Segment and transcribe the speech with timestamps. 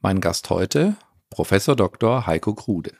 [0.00, 0.94] Mein Gast heute,
[1.28, 2.24] Professor Dr.
[2.24, 2.92] Heiko Krude.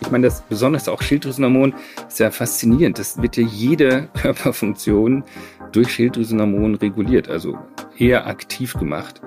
[0.00, 1.74] Ich meine, das besonders auch Schilddrüsenhormon
[2.06, 3.00] ist ja faszinierend.
[3.00, 5.24] Das wird ja jede Körperfunktion
[5.72, 7.58] durch Schilddrüsenhormon reguliert, also
[7.98, 9.20] eher aktiv gemacht.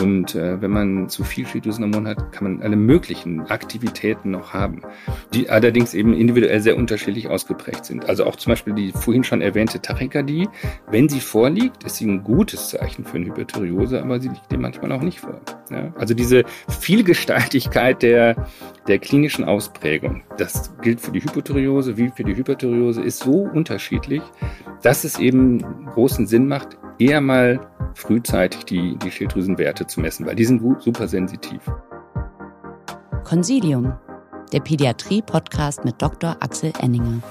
[0.00, 4.82] Und äh, wenn man zu viel Schilddrüsenhormon hat, kann man alle möglichen Aktivitäten noch haben,
[5.34, 8.08] die allerdings eben individuell sehr unterschiedlich ausgeprägt sind.
[8.08, 10.48] Also auch zum Beispiel die vorhin schon erwähnte Tachykardie,
[10.90, 14.62] wenn sie vorliegt, ist sie ein gutes Zeichen für eine Hyperthyreose, aber sie liegt dem
[14.62, 15.40] manchmal auch nicht vor.
[15.70, 15.92] Ja?
[15.98, 18.46] Also diese Vielgestaltigkeit der,
[18.88, 24.22] der klinischen Ausprägung, das gilt für die Hypothyreose wie für die Hyperthyreose, ist so unterschiedlich,
[24.82, 27.60] dass es eben großen Sinn macht, eher mal
[27.94, 31.60] frühzeitig die, die Schilddrüsenwerte zu messen, weil die sind super sensitiv.
[33.24, 33.94] Consilium,
[34.52, 36.36] der Pädiatrie-Podcast mit Dr.
[36.40, 37.22] Axel Enninger.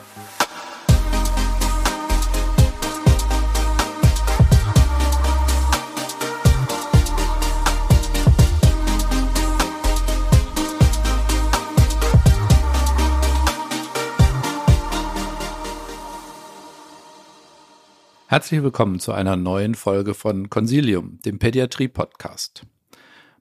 [18.31, 22.65] Herzlich willkommen zu einer neuen Folge von Consilium, dem Pädiatrie-Podcast.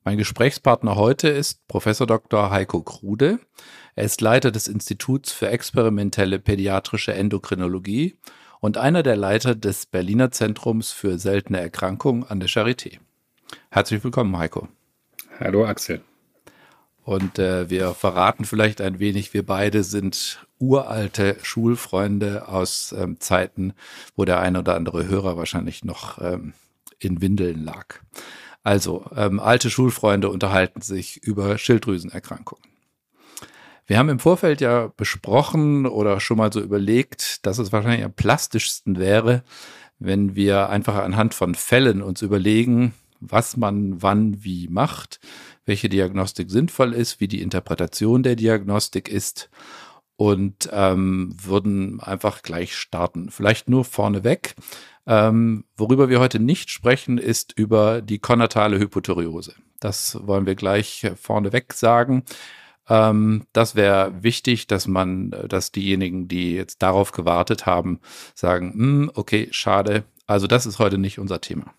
[0.03, 2.51] Mein Gesprächspartner heute ist Professor Dr.
[2.51, 3.39] Heiko Krude.
[3.95, 8.19] Er ist Leiter des Instituts für experimentelle pädiatrische Endokrinologie
[8.59, 12.99] und einer der Leiter des Berliner Zentrums für seltene Erkrankungen an der Charité.
[13.71, 14.67] Herzlich willkommen, Heiko.
[15.39, 16.01] Hallo, Axel.
[17.05, 23.73] Und äh, wir verraten vielleicht ein wenig, wir beide sind uralte Schulfreunde aus ähm, Zeiten,
[24.15, 26.53] wo der ein oder andere Hörer wahrscheinlich noch ähm,
[26.99, 27.97] in Windeln lag.
[28.63, 32.63] Also, ähm, alte Schulfreunde unterhalten sich über Schilddrüsenerkrankungen.
[33.87, 38.13] Wir haben im Vorfeld ja besprochen oder schon mal so überlegt, dass es wahrscheinlich am
[38.13, 39.43] plastischsten wäre,
[39.99, 45.21] wenn wir einfach anhand von Fällen uns überlegen, was man wann wie macht,
[45.65, 49.51] welche Diagnostik sinnvoll ist, wie die Interpretation der Diagnostik ist
[50.21, 53.31] und ähm, würden einfach gleich starten.
[53.31, 54.55] Vielleicht nur vorneweg.
[55.07, 59.55] Ähm, worüber wir heute nicht sprechen, ist über die konatale Hypothyreose.
[59.81, 62.25] Das wollen wir gleich vorneweg sagen.
[62.87, 67.99] Ähm, das wäre wichtig, dass man, dass diejenigen, die jetzt darauf gewartet haben,
[68.35, 70.05] sagen, hm, okay, schade.
[70.27, 71.73] Also das ist heute nicht unser Thema.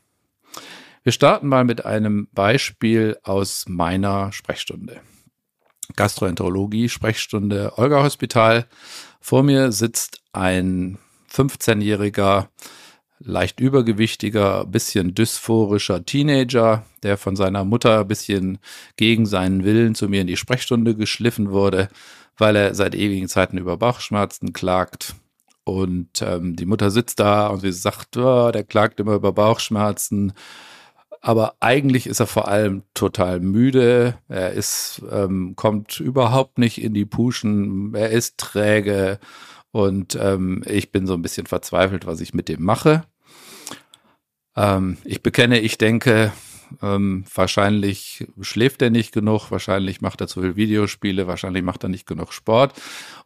[1.04, 5.00] Wir starten mal mit einem Beispiel aus meiner Sprechstunde.
[5.96, 8.66] Gastroenterologie, Sprechstunde Olga Hospital.
[9.20, 10.98] Vor mir sitzt ein
[11.32, 12.48] 15-jähriger,
[13.20, 18.58] leicht übergewichtiger, bisschen dysphorischer Teenager, der von seiner Mutter bisschen
[18.98, 21.90] gegen seinen Willen zu mir in die Sprechstunde geschliffen wurde,
[22.38, 25.16] weil er seit ewigen Zeiten über Bauchschmerzen klagt.
[25.64, 30.34] Und ähm, die Mutter sitzt da und sie sagt, oh, der klagt immer über Bauchschmerzen
[31.22, 34.18] aber eigentlich ist er vor allem total müde.
[34.28, 37.94] Er ist, ähm, kommt überhaupt nicht in die Puschen.
[37.94, 39.20] Er ist träge
[39.72, 43.04] und ähm, ich bin so ein bisschen verzweifelt, was ich mit dem mache.
[44.56, 46.34] Ähm, ich bekenne, ich denke,
[46.82, 51.90] ähm, wahrscheinlich schläft er nicht genug, wahrscheinlich macht er zu viel Videospiele, wahrscheinlich macht er
[51.90, 52.74] nicht genug Sport.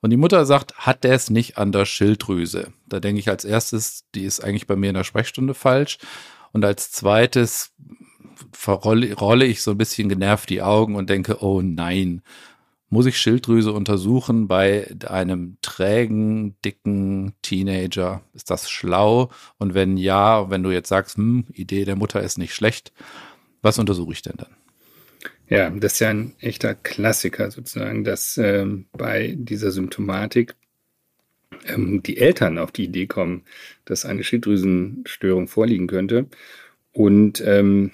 [0.01, 2.73] Und die Mutter sagt, hat der es nicht an der Schilddrüse?
[2.88, 5.97] Da denke ich als erstes, die ist eigentlich bei mir in der Sprechstunde falsch.
[6.56, 7.74] Und als zweites
[8.66, 12.22] rolle ich so ein bisschen genervt die Augen und denke, oh nein,
[12.88, 18.22] muss ich Schilddrüse untersuchen bei einem trägen, dicken Teenager?
[18.32, 19.32] Ist das schlau?
[19.58, 22.94] Und wenn ja, wenn du jetzt sagst, hm, Idee der Mutter ist nicht schlecht,
[23.62, 24.56] was untersuche ich denn dann?
[25.50, 30.56] Ja, das ist ja ein echter Klassiker sozusagen, dass ähm, bei dieser Symptomatik
[31.66, 33.44] ähm, die Eltern auf die Idee kommen,
[33.86, 36.28] dass eine Schilddrüsenstörung vorliegen könnte.
[36.92, 37.92] Und ähm,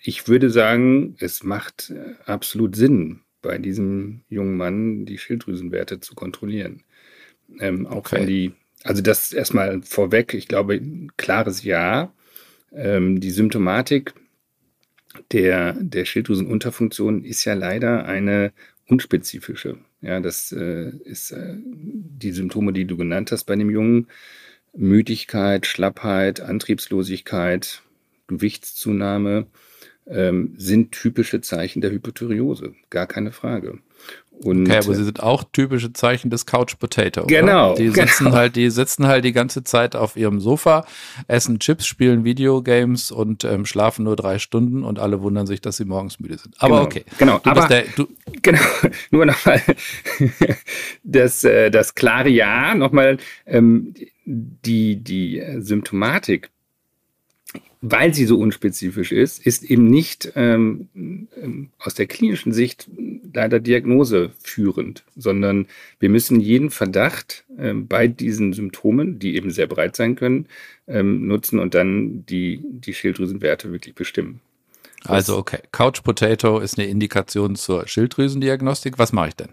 [0.00, 6.14] ich würde sagen, es macht äh, absolut Sinn, bei diesem jungen Mann die Schilddrüsenwerte zu
[6.14, 6.82] kontrollieren.
[7.60, 8.16] Ähm, auch okay.
[8.16, 8.52] wenn die,
[8.82, 10.80] also das erstmal vorweg, ich glaube,
[11.16, 12.12] klares Ja.
[12.72, 14.14] Ähm, die Symptomatik
[15.32, 18.52] der, der Schilddrüsenunterfunktion ist ja leider eine
[18.88, 19.78] unspezifische.
[20.00, 24.08] Ja, das äh, ist äh, die Symptome, die du genannt hast bei dem Jungen.
[24.74, 27.82] Müdigkeit, Schlappheit, Antriebslosigkeit,
[28.26, 29.46] Gewichtszunahme
[30.06, 32.74] ähm, sind typische Zeichen der Hypothyreose.
[32.90, 33.78] Gar keine Frage.
[34.42, 37.26] Und, okay, aber sie sind auch typische Zeichen des Couch Potato.
[37.26, 37.72] Genau.
[37.72, 37.82] Oder?
[37.82, 38.36] Die sitzen genau.
[38.36, 40.84] halt, die sitzen halt die ganze Zeit auf ihrem Sofa,
[41.26, 45.78] essen Chips, spielen Videogames und ähm, schlafen nur drei Stunden und alle wundern sich, dass
[45.78, 46.54] sie morgens müde sind.
[46.58, 47.04] Aber genau, okay.
[47.18, 47.38] Genau.
[47.38, 48.08] Du aber der, du
[48.42, 48.60] genau.
[49.10, 49.62] Nur nochmal
[51.02, 52.74] das, äh, das klare Ja.
[52.74, 53.94] Nochmal ähm,
[54.24, 56.50] die die Symptomatik
[57.90, 62.88] weil sie so unspezifisch ist, ist eben nicht ähm, ähm, aus der klinischen Sicht
[63.32, 65.66] leider Diagnose führend, sondern
[66.00, 70.46] wir müssen jeden Verdacht ähm, bei diesen Symptomen, die eben sehr breit sein können,
[70.88, 74.40] ähm, nutzen und dann die, die Schilddrüsenwerte wirklich bestimmen.
[75.04, 78.98] Also okay, Couch Potato ist eine Indikation zur Schilddrüsendiagnostik.
[78.98, 79.50] Was mache ich denn?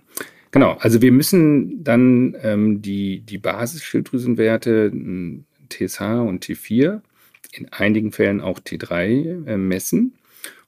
[0.51, 4.91] Genau, also wir müssen dann ähm, die, die Basis-Schilddrüsenwerte
[5.69, 7.01] TSH und T4,
[7.55, 10.13] in einigen Fällen auch T3 äh, messen.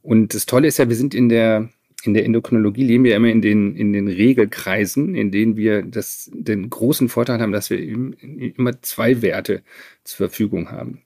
[0.02, 1.70] Und das Tolle ist ja, wir sind in der,
[2.04, 6.30] in der Endokrinologie, leben wir immer in den, in den Regelkreisen, in denen wir das,
[6.34, 9.64] den großen Vorteil haben, dass wir immer zwei Werte
[10.04, 11.02] zur Verfügung haben.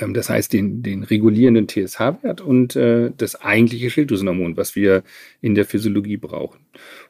[0.00, 5.02] Ähm, das heißt, den, den regulierenden TSH-Wert und äh, das eigentliche Schilddrüsenhormon, was wir
[5.40, 6.60] in der Physiologie brauchen.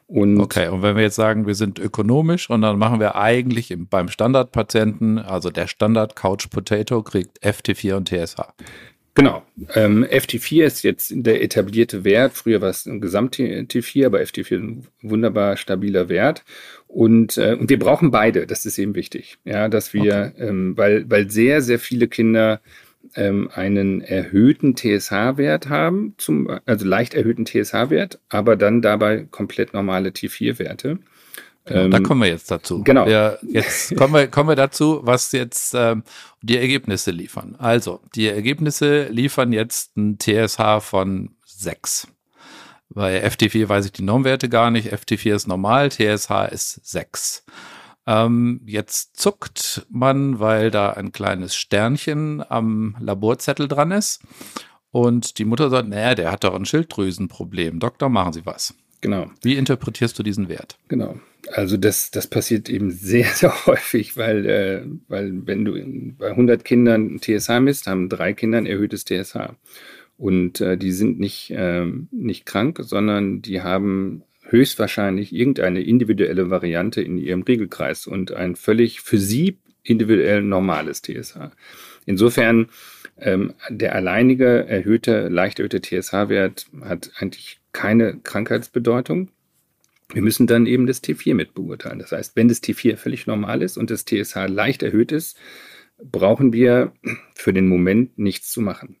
[0.07, 3.69] Und okay, und wenn wir jetzt sagen, wir sind ökonomisch und dann machen wir eigentlich
[3.69, 8.41] im, beim Standardpatienten, also der Standard Couch Potato kriegt FT4 und TSH.
[9.19, 9.43] Genau.
[9.75, 12.31] Ähm, FT4 ist jetzt der etablierte Wert.
[12.33, 16.45] Früher war es ein Gesamt-T4, aber FT4 ist ein wunderbar stabiler Wert.
[16.87, 18.47] Und, äh, und wir brauchen beide.
[18.47, 19.37] Das ist eben wichtig.
[19.43, 20.47] Ja, dass wir, okay.
[20.47, 22.61] ähm, weil, weil sehr, sehr viele Kinder
[23.15, 30.11] ähm, einen erhöhten TSH-Wert haben, zum, also leicht erhöhten TSH-Wert, aber dann dabei komplett normale
[30.11, 30.99] T4-Werte.
[31.69, 32.83] Genau, ähm, da kommen wir jetzt dazu.
[32.83, 33.05] Genau.
[33.05, 36.03] Wir, jetzt kommen wir, kommen wir dazu, was jetzt ähm,
[36.41, 37.55] die Ergebnisse liefern.
[37.59, 42.07] Also, die Ergebnisse liefern jetzt ein TSH von 6.
[42.89, 44.91] Bei FT4 weiß ich die Normwerte gar nicht.
[44.91, 47.45] FT4 ist normal, TSH ist 6.
[48.07, 54.21] Ähm, jetzt zuckt man, weil da ein kleines Sternchen am Laborzettel dran ist.
[54.89, 57.79] Und die Mutter sagt, naja, der hat doch ein Schilddrüsenproblem.
[57.79, 58.73] Doktor, machen Sie was.
[59.01, 59.31] Genau.
[59.41, 60.77] Wie interpretierst du diesen Wert?
[60.87, 61.19] Genau.
[61.51, 65.73] Also das, das passiert eben sehr, sehr häufig, weil, äh, weil wenn du
[66.17, 69.53] bei 100 Kindern TSH misst, haben drei Kinder ein erhöhtes TSH.
[70.17, 77.01] Und äh, die sind nicht, äh, nicht krank, sondern die haben höchstwahrscheinlich irgendeine individuelle Variante
[77.01, 81.51] in ihrem Regelkreis und ein völlig für sie individuell normales TSH.
[82.05, 82.67] Insofern
[83.21, 89.29] ähm, der alleinige erhöhte, leicht erhöhte TSH-Wert hat eigentlich keine Krankheitsbedeutung.
[90.11, 91.99] Wir müssen dann eben das T4 mit beurteilen.
[91.99, 95.37] Das heißt, wenn das T4 völlig normal ist und das TSH leicht erhöht ist,
[96.03, 96.93] brauchen wir
[97.35, 98.97] für den Moment nichts zu machen.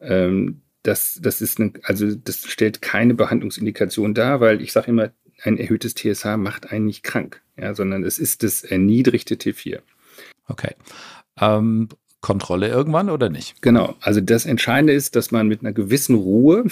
[0.00, 5.12] Ähm, das, das ist eine, also das stellt keine Behandlungsindikation dar, weil ich sage immer,
[5.42, 9.80] ein erhöhtes TSH macht einen nicht krank, ja, sondern es ist das erniedrigte T4.
[10.46, 10.74] Okay.
[11.40, 11.88] Ähm,
[12.24, 13.60] Kontrolle irgendwann oder nicht?
[13.60, 13.96] Genau.
[14.00, 16.64] Also das Entscheidende ist, dass man mit einer gewissen Ruhe,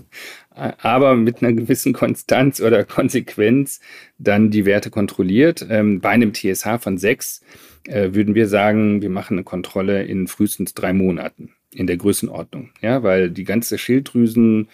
[0.50, 3.80] aber mit einer gewissen Konstanz oder Konsequenz
[4.18, 5.66] dann die Werte kontrolliert.
[5.68, 7.40] Ähm, bei einem TSH von 6
[7.88, 12.70] äh, würden wir sagen, wir machen eine Kontrolle in frühestens drei Monaten in der Größenordnung.
[12.80, 14.68] Ja, weil die ganze Schilddrüsenachse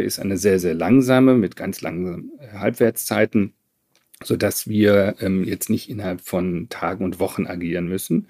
[0.00, 3.54] ähm, ist eine sehr, sehr langsame mit ganz langen äh, Halbwertszeiten,
[4.22, 8.28] sodass wir ähm, jetzt nicht innerhalb von Tagen und Wochen agieren müssen.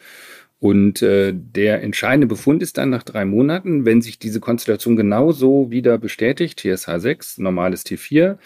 [0.60, 5.70] Und äh, der entscheidende Befund ist dann nach drei Monaten, wenn sich diese Konstellation genauso
[5.70, 8.38] wieder bestätigt, TSH 6, normales T4,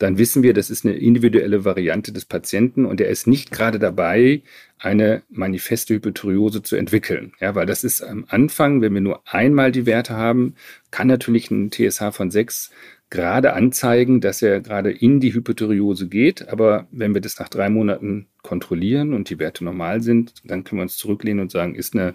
[0.00, 3.78] dann wissen wir, das ist eine individuelle Variante des Patienten und er ist nicht gerade
[3.78, 4.42] dabei,
[4.78, 7.32] eine manifeste Hypothyreose zu entwickeln.
[7.38, 10.54] Ja, weil das ist am Anfang, wenn wir nur einmal die Werte haben,
[10.90, 12.70] kann natürlich ein TSH von 6
[13.10, 16.48] gerade anzeigen, dass er gerade in die Hypothyreose geht.
[16.48, 20.78] Aber wenn wir das nach drei Monaten kontrollieren und die Werte normal sind, dann können
[20.78, 22.14] wir uns zurücklehnen und sagen, ist eine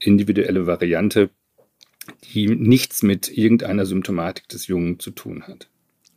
[0.00, 1.30] individuelle Variante,
[2.32, 5.68] die nichts mit irgendeiner Symptomatik des Jungen zu tun hat.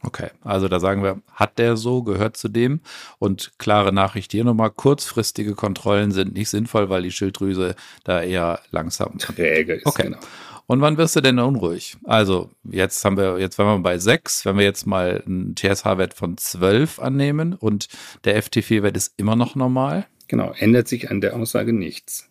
[0.03, 2.81] Okay, also da sagen wir, hat der so, gehört zu dem.
[3.19, 8.59] Und klare Nachricht hier nochmal, kurzfristige Kontrollen sind nicht sinnvoll, weil die Schilddrüse da eher
[8.71, 9.85] langsam träge ist.
[9.85, 10.03] Okay.
[10.03, 10.19] Genau.
[10.67, 11.95] Und wann wirst du denn unruhig?
[12.03, 16.13] Also jetzt haben wir, jetzt waren wir bei sechs, wenn wir jetzt mal einen TSH-Wert
[16.13, 17.87] von zwölf annehmen und
[18.25, 20.05] der FT4-Wert ist immer noch normal.
[20.27, 22.29] Genau, ändert sich an der Aussage nichts.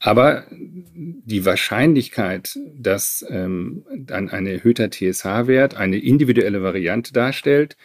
[0.00, 7.76] Aber die Wahrscheinlichkeit, dass ähm, dann ein erhöhter TSH-Wert eine individuelle Variante darstellt,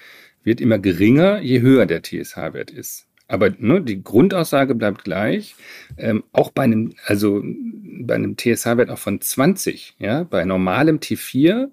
[0.43, 3.07] wird immer geringer, je höher der TSH-Wert ist.
[3.31, 5.55] Aber ne, die Grundaussage bleibt gleich.
[5.97, 11.69] Ähm, auch bei einem, also bei einem TSH-Wert auch von 20, ja, bei normalem T4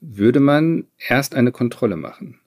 [0.00, 2.40] würde man erst eine Kontrolle machen,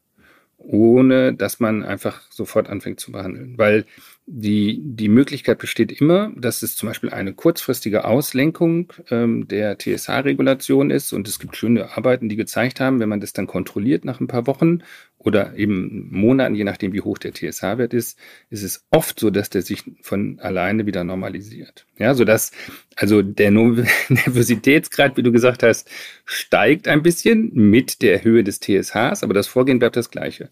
[0.57, 3.57] ohne dass man einfach sofort anfängt zu behandeln.
[3.57, 3.85] Weil
[4.25, 10.91] die, die Möglichkeit besteht immer, dass es zum Beispiel eine kurzfristige Auslenkung ähm, der TSH-Regulation
[10.91, 11.13] ist.
[11.13, 14.27] Und es gibt schöne Arbeiten, die gezeigt haben, wenn man das dann kontrolliert nach ein
[14.27, 14.83] paar Wochen
[15.19, 18.17] oder eben Monaten, je nachdem wie hoch der TSH-Wert ist,
[18.49, 21.85] ist es oft so, dass der sich von alleine wieder normalisiert.
[21.97, 22.51] Ja, sodass
[22.95, 23.51] also der
[24.09, 25.89] Nervositätsgrad, wie du gesagt hast,
[26.23, 30.49] steigt ein bisschen mit der Höhe des TSHs, aber das Vorgehen bleibt das gleiche.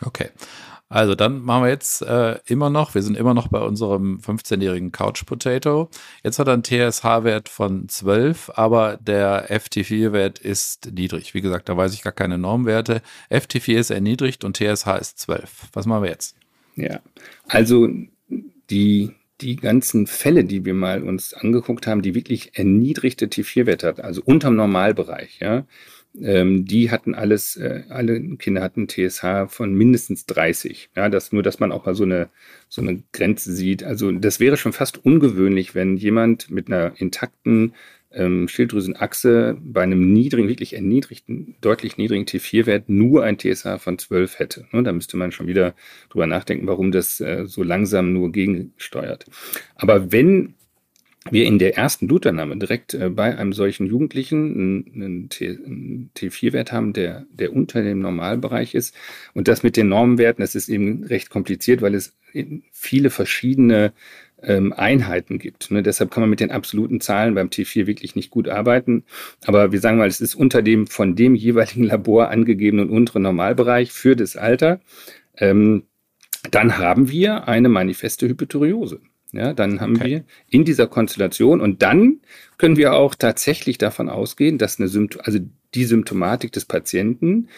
[0.00, 0.30] Okay.
[0.92, 4.92] Also dann machen wir jetzt äh, immer noch, wir sind immer noch bei unserem 15-jährigen
[4.92, 5.88] Couch Potato.
[6.22, 11.32] Jetzt hat er einen TSH-Wert von 12, aber der FT4-Wert ist niedrig.
[11.32, 13.00] Wie gesagt, da weiß ich gar keine Normwerte.
[13.30, 15.68] FT4 ist erniedrigt und TSH ist 12.
[15.72, 16.36] Was machen wir jetzt?
[16.76, 17.00] Ja,
[17.48, 17.88] also
[18.68, 24.00] die die ganzen Fälle, die wir mal uns angeguckt haben, die wirklich erniedrigte T4-Werte hat,
[24.00, 25.64] also unterm Normalbereich, ja,
[26.20, 30.90] ähm, die hatten alles, äh, alle Kinder hatten TSH von mindestens 30.
[30.94, 32.28] Ja, das nur, dass man auch mal so eine,
[32.68, 33.82] so eine Grenze sieht.
[33.82, 37.72] Also das wäre schon fast ungewöhnlich, wenn jemand mit einer intakten
[38.14, 44.38] ähm, Schilddrüsenachse bei einem niedrigen, wirklich erniedrigten, deutlich niedrigen T4-Wert nur ein TSH von 12
[44.38, 44.66] hätte.
[44.72, 45.74] Ne, da müsste man schon wieder
[46.10, 49.26] drüber nachdenken, warum das äh, so langsam nur gegensteuert.
[49.76, 50.54] Aber wenn
[51.30, 56.92] wir in der ersten Blutannahme direkt äh, bei einem solchen Jugendlichen einen, einen T4-Wert haben,
[56.92, 58.94] der, der unter dem Normalbereich ist.
[59.34, 62.16] Und das mit den Normenwerten, das ist eben recht kompliziert, weil es
[62.72, 63.92] viele verschiedene
[64.42, 65.70] ähm, Einheiten gibt.
[65.70, 65.82] Ne?
[65.82, 69.04] Deshalb kann man mit den absoluten Zahlen beim T4 wirklich nicht gut arbeiten.
[69.44, 73.92] Aber wir sagen mal, es ist unter dem von dem jeweiligen Labor angegebenen unteren Normalbereich
[73.92, 74.80] für das Alter.
[75.36, 75.84] Ähm,
[76.50, 79.00] dann haben wir eine manifeste Hypothyreose.
[79.32, 80.04] Ja, dann haben okay.
[80.04, 82.20] wir in dieser Konstellation und dann
[82.58, 85.38] können wir auch tatsächlich davon ausgehen, dass eine Symptom also
[85.74, 87.48] die Symptomatik des Patienten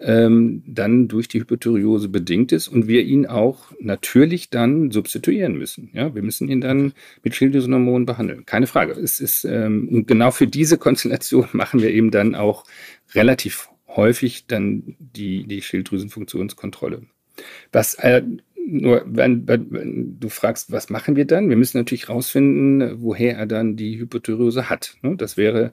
[0.00, 5.90] ähm, dann durch die Hypothyreose bedingt ist und wir ihn auch natürlich dann substituieren müssen.
[5.92, 8.44] Ja, wir müssen ihn dann mit Schilddrüsenhormonen behandeln.
[8.46, 8.92] Keine Frage.
[8.92, 12.64] Es ist ähm, genau für diese Konstellation machen wir eben dann auch
[13.14, 17.02] relativ häufig dann die, die Schilddrüsenfunktionskontrolle.
[17.72, 18.22] Was äh,
[18.66, 21.48] nur wenn, wenn, du fragst, was machen wir dann?
[21.48, 24.96] Wir müssen natürlich rausfinden, woher er dann die Hypothyreose hat.
[25.02, 25.16] Ne?
[25.16, 25.72] Das wäre.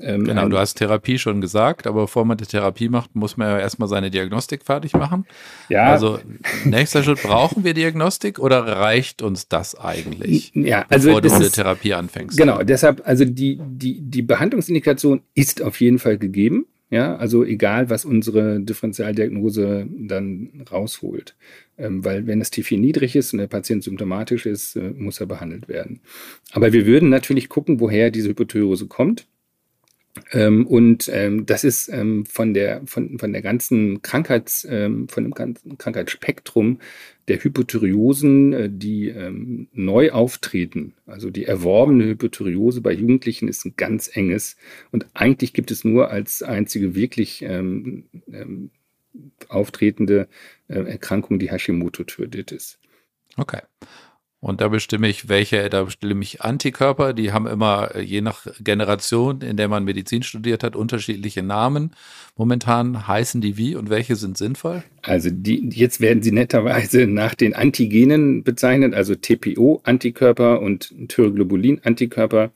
[0.00, 3.48] Ähm, genau, du hast Therapie schon gesagt, aber bevor man die Therapie macht, muss man
[3.48, 5.24] ja erstmal seine Diagnostik fertig machen.
[5.68, 5.84] Ja.
[5.84, 6.18] Also,
[6.64, 10.50] nächster Schritt, brauchen wir Diagnostik oder reicht uns das eigentlich?
[10.54, 11.08] Ja, also.
[11.08, 12.36] Bevor du eine Therapie anfängst.
[12.36, 16.66] Genau, deshalb, also die, die, die Behandlungsindikation ist auf jeden Fall gegeben.
[16.94, 21.34] Ja, also egal, was unsere Differentialdiagnose dann rausholt.
[21.76, 25.26] Ähm, weil wenn das T4 niedrig ist und der Patient symptomatisch ist, äh, muss er
[25.26, 25.98] behandelt werden.
[26.52, 29.26] Aber wir würden natürlich gucken, woher diese Hypothyreose kommt.
[30.32, 35.24] Ähm, und ähm, das ist ähm, von, der, von, von der ganzen Krankheits, ähm, von
[35.24, 36.78] dem ganzen Krankheitsspektrum
[37.26, 40.94] der Hypothyreosen, äh, die ähm, neu auftreten.
[41.06, 44.56] Also die erworbene Hypothyreose bei Jugendlichen ist ein ganz enges.
[44.92, 48.04] Und eigentlich gibt es nur als einzige wirklich ähm,
[49.48, 50.28] auftretende
[50.68, 52.78] äh, Erkrankung die Hashimoto-Thyreoiditis.
[53.36, 53.60] Okay.
[54.44, 58.46] Und da bestimme ich, welche, da bestimme ich Antikörper, die haben immer äh, je nach
[58.60, 61.92] Generation, in der man Medizin studiert hat, unterschiedliche Namen.
[62.36, 64.82] Momentan heißen die wie und welche sind sinnvoll?
[65.00, 72.52] Also die, jetzt werden sie netterweise nach den Antigenen bezeichnet, also TPO-Antikörper und Thyroglobulin-Antikörper.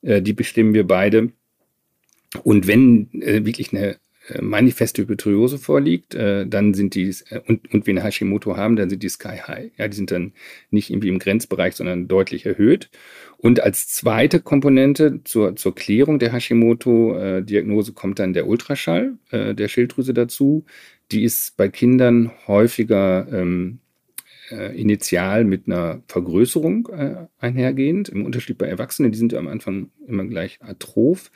[0.00, 1.32] Äh, die bestimmen wir beide.
[2.44, 3.98] Und wenn äh, wirklich eine
[4.40, 8.90] manifeste Hypothyreose vorliegt, äh, dann sind die, äh, und, und wir eine Hashimoto haben, dann
[8.90, 9.70] sind die sky high.
[9.76, 10.32] Ja, die sind dann
[10.70, 12.90] nicht irgendwie im Grenzbereich, sondern deutlich erhöht.
[13.38, 19.68] Und als zweite Komponente zur, zur Klärung der Hashimoto-Diagnose kommt dann der Ultraschall äh, der
[19.68, 20.64] Schilddrüse dazu.
[21.12, 23.80] Die ist bei Kindern häufiger ähm,
[24.50, 28.08] äh, initial mit einer Vergrößerung äh, einhergehend.
[28.08, 31.30] Im Unterschied bei Erwachsenen, die sind ja am Anfang immer gleich atroph.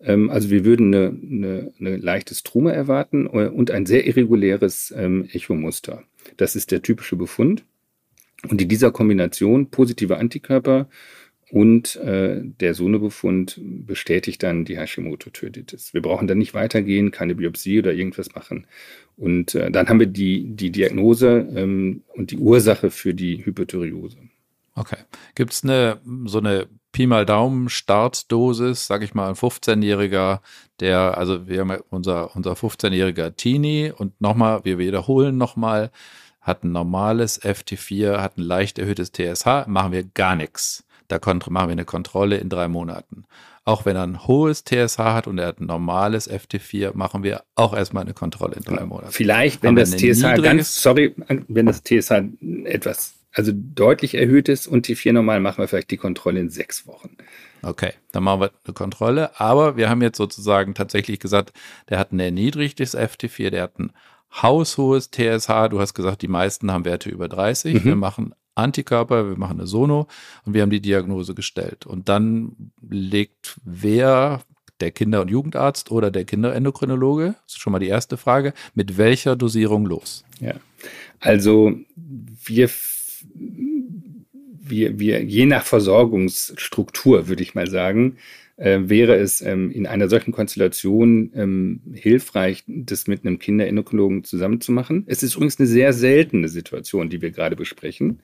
[0.00, 4.92] Ähm, also wir würden eine, eine, eine leichte Strume erwarten äh, und ein sehr irreguläres
[4.96, 6.04] ähm, Echomuster.
[6.36, 7.64] Das ist der typische Befund.
[8.48, 10.88] Und in dieser Kombination positive Antikörper
[11.50, 15.94] und äh, der Sonebefund bestätigt dann die Hashimoto-Thyreoiditis.
[15.94, 18.66] Wir brauchen dann nicht weitergehen, keine Biopsie oder irgendwas machen.
[19.16, 24.18] Und äh, dann haben wir die, die Diagnose ähm, und die Ursache für die Hypothyreose.
[24.74, 24.96] Okay.
[25.34, 30.40] Gibt es eine, so eine Pi mal Daumen Startdosis, sag ich mal, ein 15-Jähriger,
[30.80, 35.90] der, also wir haben unser, unser 15-jähriger Teenie und nochmal, wir wiederholen nochmal,
[36.40, 40.83] hat ein normales FT4, hat ein leicht erhöhtes TSH, machen wir gar nichts.
[41.08, 43.24] Da machen wir eine Kontrolle in drei Monaten.
[43.66, 47.44] Auch wenn er ein hohes TSH hat und er hat ein normales FT4, machen wir
[47.54, 49.12] auch erstmal eine Kontrolle in drei Monaten.
[49.12, 51.14] Vielleicht, wenn das TSH ganz, sorry,
[51.48, 52.12] wenn das TSH
[52.64, 56.86] etwas, also deutlich erhöht ist und T4 normal, machen wir vielleicht die Kontrolle in sechs
[56.86, 57.16] Wochen.
[57.62, 59.40] Okay, dann machen wir eine Kontrolle.
[59.40, 61.52] Aber wir haben jetzt sozusagen tatsächlich gesagt,
[61.88, 63.92] der hat ein erniedrigtes FT4, der hat ein
[64.42, 65.68] haushohes TSH.
[65.70, 67.74] Du hast gesagt, die meisten haben Werte über 30.
[67.74, 67.84] Mhm.
[67.84, 70.06] Wir machen Antikörper, wir machen eine Sono
[70.44, 71.86] und wir haben die Diagnose gestellt.
[71.86, 74.42] Und dann legt wer,
[74.80, 78.98] der Kinder- und Jugendarzt oder der Kinderendokrinologe, das ist schon mal die erste Frage, mit
[78.98, 80.24] welcher Dosierung los?
[80.40, 80.54] Ja,
[81.20, 81.72] also
[82.44, 82.70] wir,
[84.60, 88.16] wir, wir je nach Versorgungsstruktur, würde ich mal sagen,
[88.56, 95.04] äh, wäre es ähm, in einer solchen Konstellation ähm, hilfreich, das mit einem Kinderendokrinologen zusammenzumachen.
[95.06, 98.20] Es ist übrigens eine sehr seltene Situation, die wir gerade besprechen.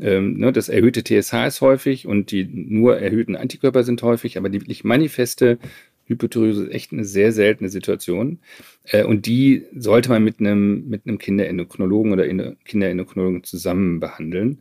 [0.00, 4.48] Ähm, ne, das erhöhte TSH ist häufig und die nur erhöhten Antikörper sind häufig, aber
[4.48, 5.58] die wirklich manifeste
[6.06, 8.38] Hypothyreose ist echt eine sehr seltene Situation.
[8.84, 12.26] Äh, und die sollte man mit einem, mit einem Kinderendokrinologen oder
[12.64, 14.58] Kinderendokrinologen zusammen behandeln.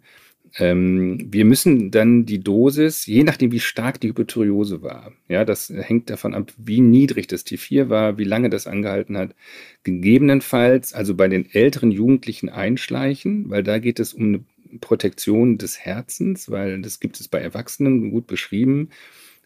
[0.55, 5.69] Ähm, wir müssen dann die Dosis, je nachdem, wie stark die Hypothyreose war, ja, das
[5.69, 9.35] hängt davon ab, wie niedrig das T4 war, wie lange das angehalten hat,
[9.83, 14.43] gegebenenfalls also bei den älteren Jugendlichen einschleichen, weil da geht es um eine
[14.79, 18.89] Protektion des Herzens, weil das gibt es bei Erwachsenen gut beschrieben,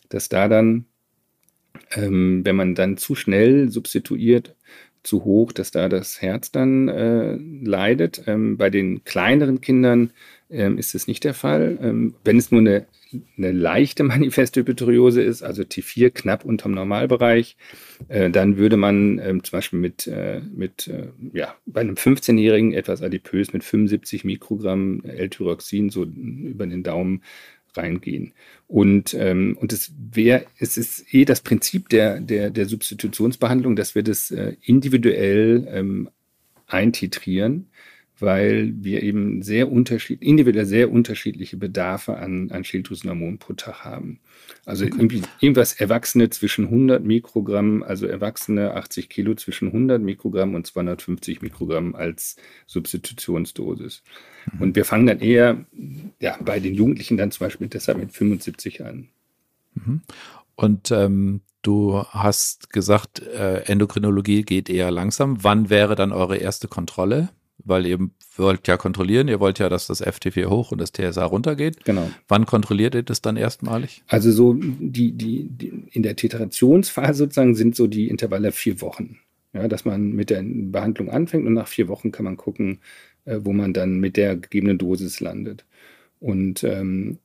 [0.10, 0.86] dass da dann,
[1.92, 4.56] ähm, wenn man dann zu schnell substituiert,
[5.04, 8.24] zu hoch, dass da das Herz dann äh, leidet.
[8.28, 10.12] Ähm, bei den kleineren Kindern
[10.52, 11.80] ähm, ist es nicht der Fall.
[11.82, 12.86] Ähm, wenn es nur eine,
[13.38, 17.58] eine leichte manifeste Hypothyreose ist, also T4 knapp unterm Normalbereich,
[18.08, 22.74] äh, dann würde man ähm, zum Beispiel mit, äh, mit äh, ja, bei einem 15-Jährigen
[22.74, 27.24] etwas adipös mit 75 Mikrogramm L-Tyroxin so über den Daumen
[27.76, 28.34] reingehen.
[28.68, 33.96] Und, ähm, und es wäre, es ist eh das Prinzip der, der, der Substitutionsbehandlung, dass
[33.96, 36.10] wir das äh, individuell ähm,
[36.68, 37.68] eintitrieren
[38.22, 44.20] weil wir eben sehr unterschiedlich, individuell sehr unterschiedliche Bedarfe an, an Schilddrüsenhormonen pro Tag haben.
[44.66, 45.22] Also okay.
[45.40, 51.96] irgendwas Erwachsene zwischen 100 Mikrogramm, also Erwachsene 80 Kilo zwischen 100 Mikrogramm und 250 Mikrogramm
[51.96, 52.36] als
[52.68, 54.04] Substitutionsdosis.
[54.54, 54.62] Mhm.
[54.62, 55.66] Und wir fangen dann eher
[56.20, 59.10] ja, bei den Jugendlichen dann zum Beispiel deshalb mit 75 an.
[59.74, 60.02] Mhm.
[60.56, 65.44] Und ähm, du hast gesagt, äh, Endokrinologie geht eher langsam.
[65.44, 67.30] Wann wäre dann eure erste Kontrolle?
[67.64, 68.00] Weil ihr
[68.38, 71.84] wollt ja kontrollieren, ihr wollt ja, dass das FT4 hoch und das TSA runtergeht.
[71.86, 72.10] Genau.
[72.28, 74.04] Wann kontrolliert ihr das dann erstmalig?
[74.08, 79.18] Also so die, die, die in der Titrationsphase sozusagen sind so die Intervalle vier Wochen.
[79.54, 82.80] Ja, dass man mit der Behandlung anfängt und nach vier Wochen kann man gucken,
[83.26, 85.66] äh, wo man dann mit der gegebenen Dosis landet.
[86.22, 87.18] Und ähm,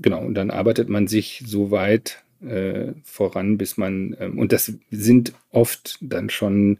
[0.00, 4.72] genau, und dann arbeitet man sich so weit äh, voran, bis man, ähm, und das
[4.90, 6.78] sind oft dann schon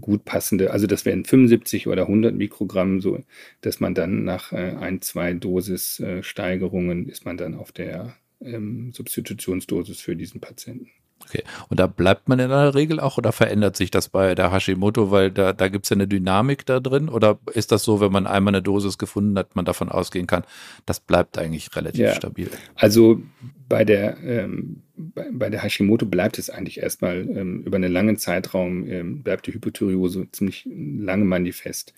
[0.00, 3.22] gut passende, also das wären 75 oder 100 Mikrogramm, so
[3.60, 8.92] dass man dann nach äh, ein, zwei Dosissteigerungen äh, ist man dann auf der ähm,
[8.92, 10.90] Substitutionsdosis für diesen Patienten.
[11.24, 11.42] Okay.
[11.68, 15.10] Und da bleibt man in der Regel auch oder verändert sich das bei der Hashimoto,
[15.10, 17.08] weil da, da gibt es ja eine Dynamik da drin?
[17.08, 20.44] Oder ist das so, wenn man einmal eine Dosis gefunden hat, man davon ausgehen kann,
[20.86, 22.14] das bleibt eigentlich relativ ja.
[22.14, 22.50] stabil?
[22.76, 23.20] Also
[23.68, 28.16] bei der, ähm, bei, bei, der Hashimoto bleibt es eigentlich erstmal ähm, über einen langen
[28.16, 31.92] Zeitraum, ähm, bleibt die Hypothyreose ziemlich lange manifest.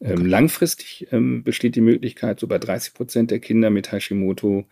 [0.00, 0.26] Ähm, okay.
[0.26, 4.64] Langfristig ähm, besteht die Möglichkeit, so bei 30 Prozent der Kinder mit Hashimoto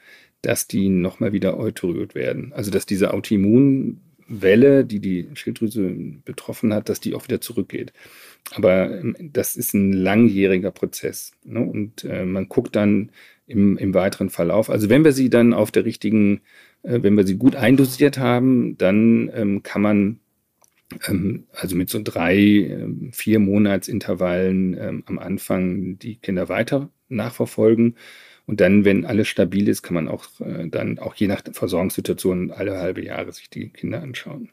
[0.43, 2.53] dass die nochmal wieder euteriert werden.
[2.53, 7.93] Also dass diese Autoimmunwelle, die die Schilddrüse betroffen hat, dass die auch wieder zurückgeht.
[8.53, 11.33] Aber ähm, das ist ein langjähriger Prozess.
[11.45, 11.61] Ne?
[11.61, 13.11] Und äh, man guckt dann
[13.47, 14.71] im, im weiteren Verlauf.
[14.71, 16.41] Also wenn wir sie dann auf der richtigen,
[16.83, 20.21] äh, wenn wir sie gut eindosiert haben, dann ähm, kann man
[21.09, 27.97] ähm, also mit so drei, ähm, vier Monatsintervallen ähm, am Anfang die Kinder weiter nachverfolgen.
[28.49, 32.51] Und dann, wenn alles stabil ist, kann man auch äh, dann auch je nach Versorgungssituation
[32.51, 34.49] alle halbe Jahre sich die Kinder anschauen.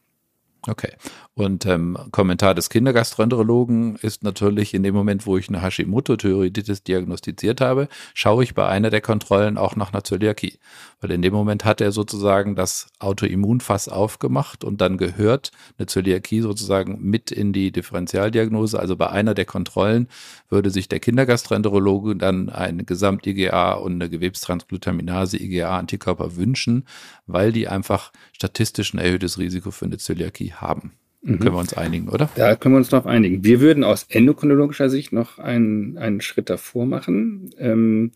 [0.67, 0.93] Okay.
[1.35, 7.61] Und ähm, Kommentar des Kindergastroenterologen ist natürlich in dem Moment, wo ich eine Hashimoto-Thyreoiditis diagnostiziert
[7.61, 10.57] habe, schaue ich bei einer der Kontrollen auch nach einer Zöliakie.
[11.01, 16.41] Weil in dem Moment hat er sozusagen das Autoimmunfass aufgemacht und dann gehört eine Zöliakie
[16.41, 18.79] sozusagen mit in die Differentialdiagnose.
[18.79, 20.07] Also bei einer der Kontrollen
[20.49, 26.85] würde sich der Kindergastroenterologe dann ein Gesamt-IGA und eine Gewebstransglutaminase-IGA-Antikörper wünschen,
[27.27, 30.93] weil die einfach statistisch ein erhöhtes Risiko für eine Zöliakie haben.
[31.21, 31.39] Mhm.
[31.39, 32.29] Können wir uns einigen, oder?
[32.35, 33.43] Da können wir uns darauf einigen.
[33.43, 37.49] Wir würden aus endokrinologischer Sicht noch einen, einen Schritt davor machen.
[37.57, 38.11] Ähm,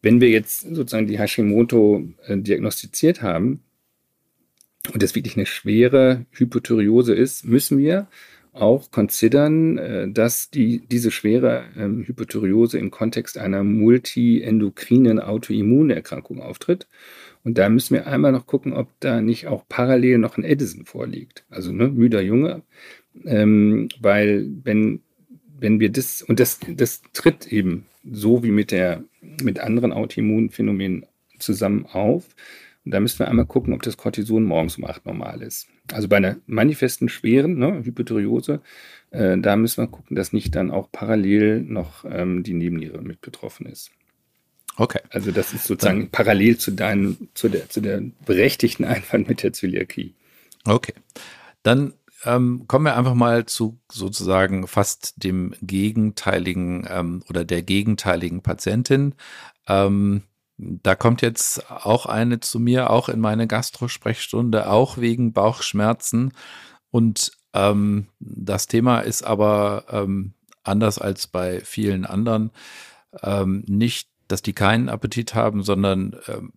[0.00, 3.62] wenn wir jetzt sozusagen die Hashimoto äh, diagnostiziert haben
[4.92, 8.08] und das wirklich eine schwere Hypothyreose ist, müssen wir
[8.54, 16.86] auch considern, äh, dass die, diese schwere ähm, Hypothyreose im Kontext einer multiendokrinen Autoimmunerkrankung auftritt.
[17.44, 20.86] Und da müssen wir einmal noch gucken, ob da nicht auch parallel noch ein Edison
[20.86, 21.44] vorliegt.
[21.50, 22.62] Also ne, müder Junge.
[23.24, 25.00] Ähm, weil wenn
[25.64, 29.02] wenn wir das, und das, das tritt eben so wie mit der,
[29.42, 31.06] mit anderen Autoimmunphänomenen
[31.38, 32.24] zusammen auf.
[32.84, 35.68] Und da müssen wir einmal gucken, ob das Cortison morgens um 8 normal ist.
[35.90, 38.60] Also bei einer manifesten schweren ne, Hypothyreose,
[39.10, 43.22] äh, da müssen wir gucken, dass nicht dann auch parallel noch ähm, die Nebenniere mit
[43.22, 43.90] betroffen ist.
[44.76, 45.00] Okay.
[45.10, 49.42] Also das ist sozusagen dann, parallel zu deinem, zu der, zu der berechtigten Einwand mit
[49.42, 50.14] der Zöliakie.
[50.64, 50.94] Okay.
[51.62, 58.42] Dann ähm, kommen wir einfach mal zu sozusagen fast dem gegenteiligen ähm, oder der gegenteiligen
[58.42, 59.14] Patientin.
[59.68, 60.22] Ähm,
[60.56, 66.32] da kommt jetzt auch eine zu mir, auch in meine Gastrosprechstunde, auch wegen Bauchschmerzen.
[66.90, 72.50] Und ähm, das Thema ist aber ähm, anders als bei vielen anderen
[73.22, 76.52] ähm, nicht dass die keinen Appetit haben, sondern ähm,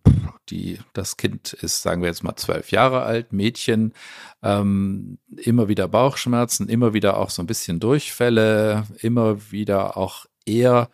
[0.48, 3.94] die, das Kind ist, sagen wir jetzt mal, zwölf Jahre alt, Mädchen,
[4.42, 10.88] ähm, immer wieder Bauchschmerzen, immer wieder auch so ein bisschen Durchfälle, immer wieder auch eher,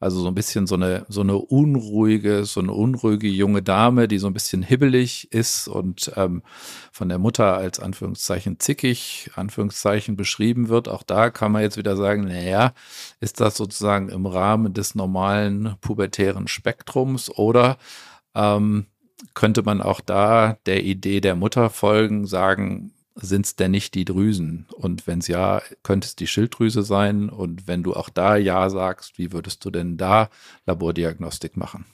[0.00, 4.18] also so ein bisschen so eine, so eine unruhige, so eine unruhige junge Dame, die
[4.18, 6.42] so ein bisschen hibbelig ist und ähm,
[6.92, 10.88] von der Mutter als Anführungszeichen zickig, Anführungszeichen beschrieben wird.
[10.88, 12.72] Auch da kann man jetzt wieder sagen, naja,
[13.20, 17.78] ist das sozusagen im Rahmen des normalen pubertären Spektrums oder
[18.34, 18.86] ähm,
[19.34, 24.04] könnte man auch da der Idee der Mutter folgen, sagen, sind es denn nicht die
[24.04, 24.66] Drüsen?
[24.72, 27.28] Und wenn es ja, könnte es die Schilddrüse sein?
[27.28, 30.30] Und wenn du auch da Ja sagst, wie würdest du denn da
[30.66, 31.86] Labordiagnostik machen?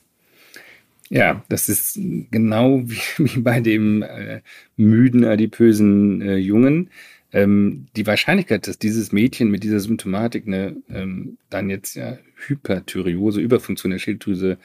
[1.09, 1.99] Ja, das ist
[2.31, 4.41] genau wie, wie bei dem äh,
[4.77, 6.91] müden, adipösen äh, Jungen.
[7.33, 13.41] Ähm, die Wahrscheinlichkeit, dass dieses Mädchen mit dieser Symptomatik eine ähm, dann jetzt ja Hyperthyreose,
[13.41, 14.59] Überfunktion der Schilddrüse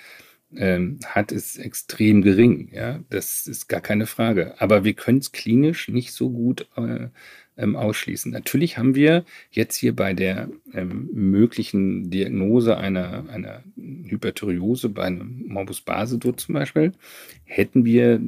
[0.56, 2.70] ähm, hat, ist extrem gering.
[2.74, 4.60] Ja, das ist gar keine Frage.
[4.60, 7.10] Aber wir können es klinisch nicht so gut äh,
[7.58, 8.32] ähm, ausschließen.
[8.32, 15.46] Natürlich haben wir jetzt hier bei der ähm, möglichen Diagnose einer, einer Hyperthyreose bei einem
[15.48, 16.94] Morbus Basedow zum Beispiel,
[17.44, 18.22] hätten wir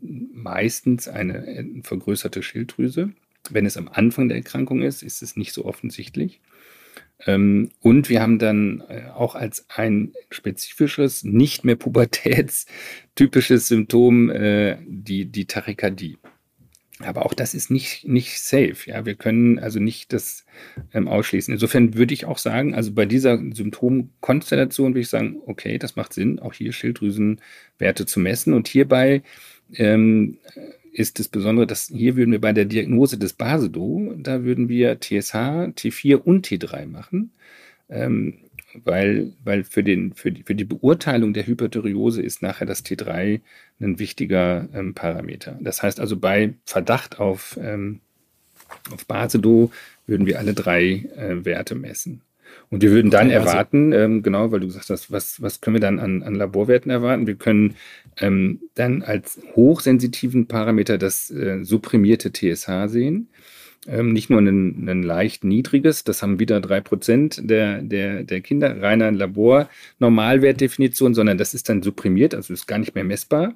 [0.00, 3.10] meistens eine, eine vergrößerte Schilddrüse.
[3.50, 6.40] Wenn es am Anfang der Erkrankung ist, ist es nicht so offensichtlich.
[7.26, 14.76] Ähm, und wir haben dann äh, auch als ein spezifisches, nicht mehr pubertätstypisches Symptom äh,
[14.86, 16.18] die, die Tachykardie.
[17.00, 18.76] Aber auch das ist nicht, nicht safe.
[18.86, 20.46] Ja, wir können also nicht das
[20.92, 21.52] ähm, ausschließen.
[21.52, 26.12] Insofern würde ich auch sagen, also bei dieser Symptomkonstellation würde ich sagen, okay, das macht
[26.12, 28.54] Sinn, auch hier Schilddrüsenwerte zu messen.
[28.54, 29.22] Und hierbei
[29.74, 30.38] ähm,
[30.94, 35.00] ist das Besondere, dass hier würden wir bei der Diagnose des Basedo, da würden wir
[35.00, 35.34] TSH,
[35.74, 37.32] T4 und T3 machen,
[37.88, 38.34] ähm,
[38.84, 43.40] weil, weil für, den, für, die, für die Beurteilung der Hyperthyreose ist nachher das T3
[43.80, 45.58] ein wichtiger ähm, Parameter.
[45.60, 48.00] Das heißt also bei Verdacht auf, ähm,
[48.92, 49.70] auf Basedo
[50.06, 52.22] würden wir alle drei äh, Werte messen.
[52.70, 55.76] Und wir würden dann also erwarten, ähm, genau, weil du gesagt hast, was, was können
[55.76, 57.26] wir dann an, an Laborwerten erwarten?
[57.26, 57.76] Wir können
[58.18, 63.28] ähm, dann als hochsensitiven Parameter das äh, supprimierte TSH sehen.
[63.86, 68.40] Ähm, nicht nur ein, ein leicht niedriges, das haben wieder drei Prozent der, der, der
[68.40, 73.54] Kinder, reiner Labor-Normalwertdefinition, sondern das ist dann supprimiert, also ist gar nicht mehr messbar.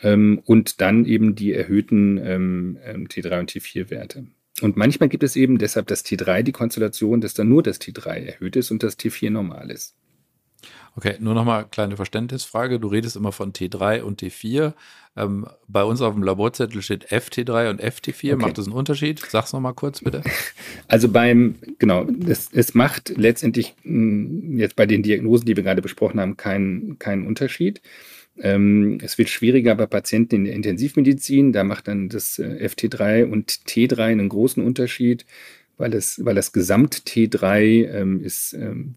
[0.00, 4.26] Ähm, und dann eben die erhöhten ähm, ähm T3 und T4-Werte.
[4.64, 8.24] Und manchmal gibt es eben deshalb das T3, die Konstellation, dass dann nur das T3
[8.24, 9.94] erhöht ist und das T4 normal ist.
[10.96, 12.80] Okay, nur nochmal kleine Verständnisfrage.
[12.80, 14.72] Du redest immer von T3 und T4.
[15.18, 18.32] Ähm, bei uns auf dem Laborzettel steht FT3 und FT4.
[18.32, 18.36] Okay.
[18.36, 19.20] Macht das einen Unterschied?
[19.28, 20.22] Sag's nochmal kurz bitte.
[20.88, 25.62] Also beim, genau, das, es macht letztendlich mh, hm, jetzt bei den Diagnosen, die wir
[25.62, 27.82] gerade besprochen haben, keinen keinen Unterschied.
[28.38, 31.52] Ähm, es wird schwieriger bei Patienten in der Intensivmedizin.
[31.52, 35.24] Da macht dann das äh, FT3 und T3 einen großen Unterschied,
[35.76, 38.96] weil das, weil das Gesamt-T3 ähm, ist ähm,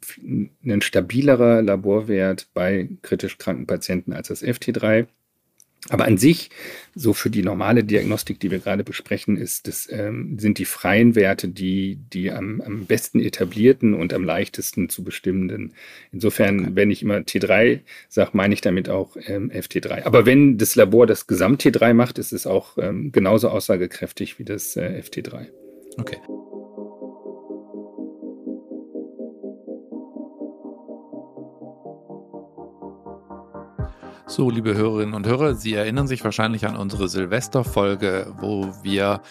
[0.65, 5.07] ein stabilerer Laborwert bei kritisch kranken Patienten als das FT3.
[5.89, 6.49] Aber an sich,
[6.95, 11.15] so für die normale Diagnostik, die wir gerade besprechen, ist das, ähm, sind die freien
[11.15, 15.73] Werte die, die am, am besten etablierten und am leichtesten zu bestimmenden.
[16.11, 16.69] Insofern, okay.
[16.73, 20.03] wenn ich immer T3 sage, meine ich damit auch ähm, FT3.
[20.03, 24.75] Aber wenn das Labor das Gesamt-T3 macht, ist es auch ähm, genauso aussagekräftig wie das
[24.75, 25.47] äh, FT3.
[25.97, 26.17] Okay.
[34.29, 39.21] So, liebe Hörerinnen und Hörer, Sie erinnern sich wahrscheinlich an unsere Silvesterfolge, wo wir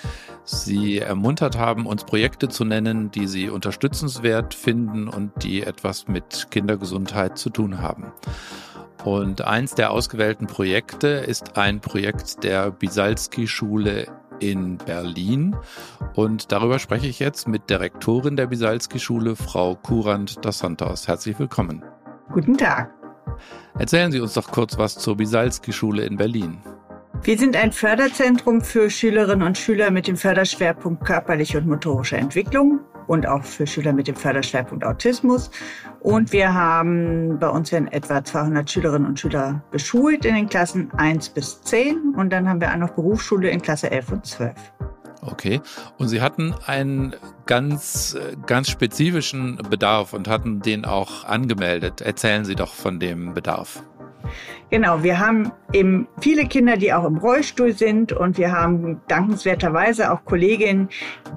[0.44, 6.46] Sie ermuntert haben, uns Projekte zu nennen, die Sie unterstützenswert finden und die etwas mit
[6.50, 8.10] Kindergesundheit zu tun haben.
[9.04, 14.06] Und eins der ausgewählten Projekte ist ein Projekt der Bisalski-Schule
[14.40, 15.54] in Berlin.
[16.14, 21.06] Und darüber spreche ich jetzt mit Direktorin der Bisalski-Schule, Frau Kurant das Santos.
[21.06, 21.84] Herzlich willkommen.
[22.32, 22.95] Guten Tag.
[23.78, 26.58] Erzählen Sie uns doch kurz was zur Bisalski-Schule in Berlin.
[27.22, 32.80] Wir sind ein Förderzentrum für Schülerinnen und Schüler mit dem Förderschwerpunkt körperliche und motorische Entwicklung
[33.06, 35.50] und auch für Schüler mit dem Förderschwerpunkt Autismus.
[36.00, 40.90] Und wir haben bei uns in etwa 200 Schülerinnen und Schüler beschult in den Klassen
[40.96, 44.54] 1 bis 10 und dann haben wir auch noch Berufsschule in Klasse 11 und 12.
[45.26, 45.60] Okay.
[45.98, 47.14] Und Sie hatten einen
[47.46, 52.00] ganz, ganz spezifischen Bedarf und hatten den auch angemeldet.
[52.00, 53.82] Erzählen Sie doch von dem Bedarf.
[54.70, 60.12] Genau, wir haben eben viele Kinder, die auch im Rollstuhl sind und wir haben dankenswerterweise
[60.12, 60.88] auch Kolleginnen,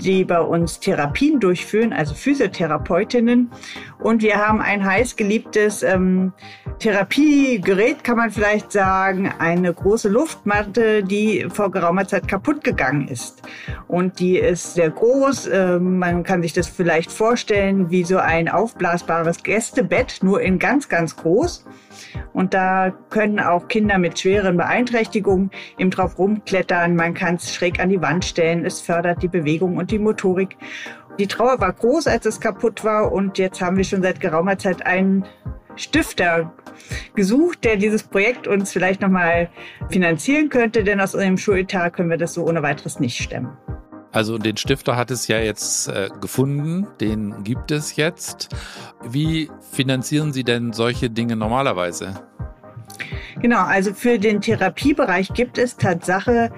[0.02, 3.52] die bei uns Therapien durchführen, also Physiotherapeutinnen.
[4.00, 6.34] Und wir haben ein heiß geliebtes ähm,
[6.80, 13.44] Therapiegerät, kann man vielleicht sagen, eine große Luftmatte, die vor geraumer Zeit kaputt gegangen ist.
[13.88, 15.48] Und die ist sehr groß.
[15.48, 20.90] Äh, man kann sich das vielleicht vorstellen wie so ein aufblasbares Gästebett, nur in ganz,
[20.90, 21.66] ganz groß.
[22.34, 26.96] Und da können auch Kinder mit schweren Beeinträchtigungen eben drauf rumklettern.
[26.96, 28.66] Man kann es schräg an die Wand stellen.
[28.66, 30.58] Es fördert die Bewegung und die Motorik.
[31.18, 33.12] Die Trauer war groß, als es kaputt war.
[33.12, 35.26] Und jetzt haben wir schon seit geraumer Zeit einen
[35.76, 36.54] Stifter
[37.16, 39.50] gesucht, der dieses Projekt uns vielleicht nochmal
[39.90, 43.58] finanzieren könnte, denn aus unserem Schuletat können wir das so ohne weiteres nicht stemmen.
[44.12, 48.50] Also den Stifter hat es ja jetzt äh, gefunden, den gibt es jetzt.
[49.04, 52.20] Wie finanzieren Sie denn solche Dinge normalerweise?
[53.42, 56.52] Genau, also für den Therapiebereich gibt es Tatsache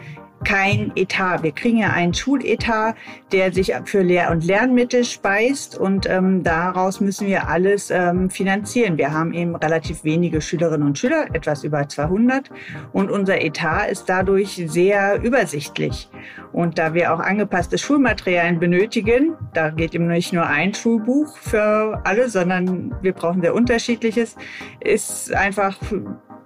[0.43, 1.43] kein Etat.
[1.43, 2.95] Wir kriegen ja einen Schuletat,
[3.31, 8.97] der sich für Lehr- und Lernmittel speist und ähm, daraus müssen wir alles ähm, finanzieren.
[8.97, 12.49] Wir haben eben relativ wenige Schülerinnen und Schüler, etwas über 200
[12.93, 16.09] und unser Etat ist dadurch sehr übersichtlich.
[16.51, 22.01] Und da wir auch angepasste Schulmaterialien benötigen, da geht eben nicht nur ein Schulbuch für
[22.03, 24.35] alle, sondern wir brauchen sehr unterschiedliches,
[24.81, 25.77] ist einfach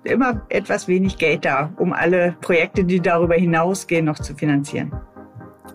[0.06, 4.92] immer etwas wenig Geld da, um alle Projekte, die darüber hinausgehen, noch zu finanzieren.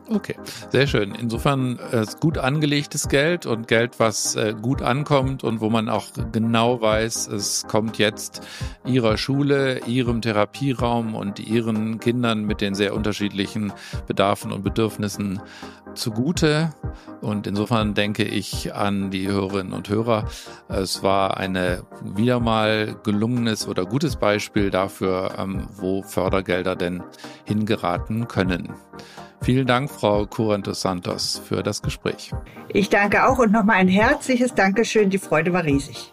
[0.08, 0.34] Okay,
[0.70, 1.14] sehr schön.
[1.14, 5.88] Insofern äh, ist gut angelegtes Geld und Geld, was äh, gut ankommt und wo man
[5.88, 8.40] auch genau weiß, es kommt jetzt
[8.84, 13.72] ihrer Schule, ihrem Therapieraum und ihren Kindern mit den sehr unterschiedlichen
[14.06, 15.40] Bedarfen und Bedürfnissen
[15.94, 16.70] zugute.
[17.20, 20.24] Und insofern denke ich an die Hörerinnen und Hörer.
[20.68, 27.02] Es war eine wieder mal gelungenes oder gutes Beispiel dafür, ähm, wo Fördergelder denn
[27.44, 28.70] hingeraten können.
[29.42, 32.32] Vielen Dank, Frau Curantos Santos, für das Gespräch.
[32.68, 35.10] Ich danke auch und nochmal ein herzliches Dankeschön.
[35.10, 36.12] Die Freude war riesig.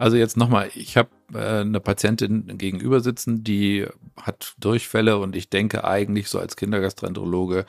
[0.00, 3.86] Also jetzt nochmal, ich habe äh, eine Patientin gegenüber sitzen, die
[4.16, 7.66] hat Durchfälle und ich denke eigentlich so als Kindergastroenterologe,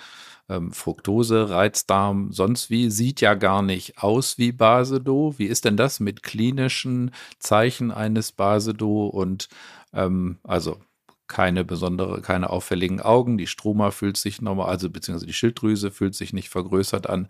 [0.47, 5.33] ähm, Fructose, Reizdarm, sonst wie, sieht ja gar nicht aus wie Basedo.
[5.39, 9.49] Wie ist denn das mit klinischen Zeichen eines Basedo und
[9.91, 10.79] ähm, also
[11.27, 16.15] keine besondere, keine auffälligen Augen, die Stroma fühlt sich normal, also beziehungsweise die Schilddrüse fühlt
[16.15, 17.27] sich nicht vergrößert an.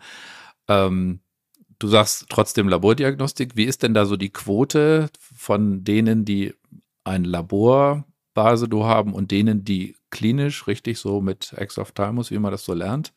[0.67, 1.21] Ähm,
[1.81, 3.57] Du sagst trotzdem Labordiagnostik.
[3.57, 6.53] Wie ist denn da so die Quote von denen, die
[7.03, 12.75] ein Laborbasedo haben und denen, die klinisch richtig so mit Exophthalmus, wie man das so
[12.75, 13.13] lernt?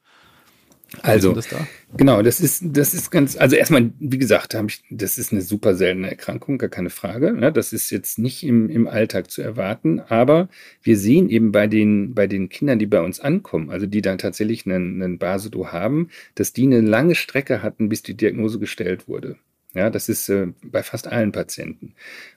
[1.02, 1.66] Also, das da?
[1.96, 5.74] genau, das ist, das ist ganz, also erstmal, wie gesagt, ich, das ist eine super
[5.74, 7.32] seltene Erkrankung, gar keine Frage.
[7.32, 7.52] Ne?
[7.52, 10.48] Das ist jetzt nicht im, im Alltag zu erwarten, aber
[10.82, 14.18] wir sehen eben bei den, bei den Kindern, die bei uns ankommen, also die dann
[14.18, 19.08] tatsächlich einen, einen Basedo haben, dass die eine lange Strecke hatten, bis die Diagnose gestellt
[19.08, 19.36] wurde.
[19.74, 21.94] Ja, das ist äh, bei fast allen Patienten.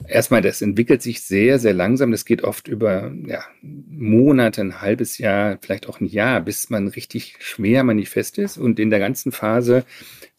[0.08, 2.12] Erstmal, das entwickelt sich sehr, sehr langsam.
[2.12, 6.88] Das geht oft über ja, Monate, ein halbes Jahr, vielleicht auch ein Jahr, bis man
[6.88, 8.58] richtig schwer manifest ist.
[8.58, 9.86] Und in der ganzen Phase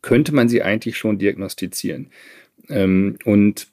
[0.03, 2.11] könnte man sie eigentlich schon diagnostizieren.
[2.69, 3.69] Ähm, und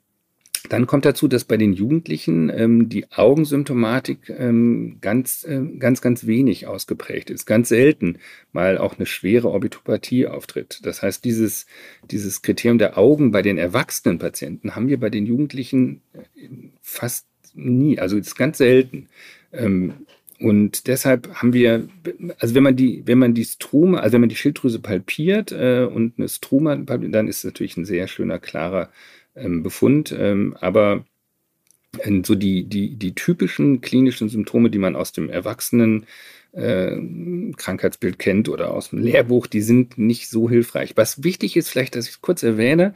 [0.69, 6.25] dann kommt dazu, dass bei den Jugendlichen ähm, die Augensymptomatik ähm, ganz, äh, ganz, ganz
[6.25, 7.45] wenig ausgeprägt ist.
[7.45, 8.19] Ganz selten
[8.51, 10.79] mal auch eine schwere Orbitopathie auftritt.
[10.83, 11.65] Das heißt, dieses,
[12.11, 16.47] dieses Kriterium der Augen bei den erwachsenen Patienten haben wir bei den Jugendlichen äh,
[16.81, 17.99] fast nie.
[17.99, 19.07] Also ist ganz selten.
[19.51, 19.93] Ähm,
[20.39, 21.87] und deshalb haben wir,
[22.39, 25.85] also wenn man die, wenn man die Strome, also wenn man die Schilddrüse palpiert äh,
[25.85, 28.89] und eine Stroma, dann ist es natürlich ein sehr schöner, klarer
[29.35, 30.13] ähm, Befund.
[30.17, 31.05] Ähm, aber
[31.99, 36.05] äh, so die, die, die typischen klinischen Symptome, die man aus dem Erwachsenen
[36.55, 36.97] äh,
[37.57, 40.93] Krankheitsbild kennt oder aus dem Lehrbuch, die sind nicht so hilfreich.
[40.95, 42.93] Was wichtig ist, vielleicht, dass ich es kurz erwähne,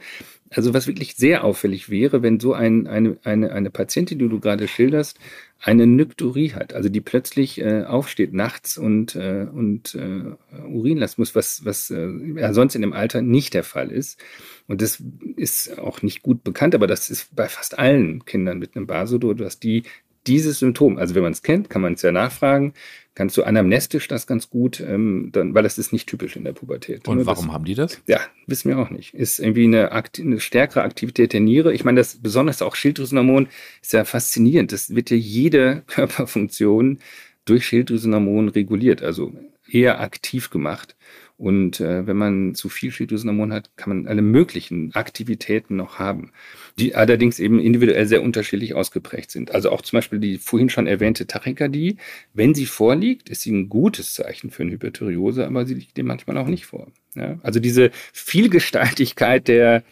[0.52, 4.40] also was wirklich sehr auffällig wäre, wenn so ein, eine, eine, eine Patientin, die du
[4.40, 5.18] gerade schilderst,
[5.60, 11.20] eine Nykturie hat, also die plötzlich äh, aufsteht nachts und, äh, und äh, Urin lassen
[11.20, 14.18] muss, was, was äh, ja, sonst in dem Alter nicht der Fall ist.
[14.66, 15.02] Und das
[15.36, 19.34] ist auch nicht gut bekannt, aber das ist bei fast allen Kindern mit einem Basodor,
[19.34, 19.84] dass die
[20.30, 22.72] dieses Symptom, also wenn man es kennt, kann man es ja nachfragen,
[23.14, 26.52] kannst du anamnestisch das ganz gut, ähm, dann, weil das ist nicht typisch in der
[26.52, 27.08] Pubertät.
[27.08, 28.00] Und warum das, haben die das?
[28.06, 29.12] Ja, wissen wir auch nicht.
[29.12, 31.74] Ist irgendwie eine, eine, stärkere Aktivität der Niere.
[31.74, 33.48] Ich meine, das besonders auch Schilddrüsenhormon
[33.82, 34.70] ist ja faszinierend.
[34.70, 37.00] Das wird ja jede Körperfunktion
[37.44, 39.32] durch Schilddrüsenhormon reguliert, also
[39.68, 40.96] eher aktiv gemacht.
[41.40, 46.32] Und äh, wenn man zu viel Schilddrüsenhormon hat, kann man alle möglichen Aktivitäten noch haben,
[46.78, 49.50] die allerdings eben individuell sehr unterschiedlich ausgeprägt sind.
[49.50, 51.96] Also auch zum Beispiel die vorhin schon erwähnte Tachykardie,
[52.34, 56.08] wenn sie vorliegt, ist sie ein gutes Zeichen für eine Hyperthyreose, aber sie liegt dem
[56.08, 56.88] manchmal auch nicht vor.
[57.14, 57.38] Ja?
[57.42, 59.82] Also diese Vielgestaltigkeit der,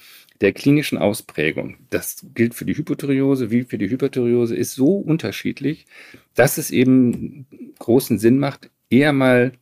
[0.42, 5.86] der klinischen Ausprägung, das gilt für die Hypothyreose wie für die Hyperthyreose, ist so unterschiedlich,
[6.34, 7.46] dass es eben
[7.78, 9.52] großen Sinn macht, eher mal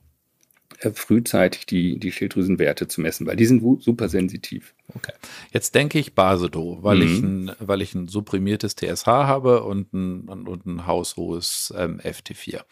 [0.94, 4.74] frühzeitig die, die Schilddrüsenwerte zu messen, weil die sind super sensitiv.
[4.94, 5.12] Okay.
[5.52, 7.02] Jetzt denke ich Basedo, weil, mhm.
[7.02, 12.62] ich ein, weil ich ein supprimiertes TSH habe und ein, und ein haushohes ähm, FT4.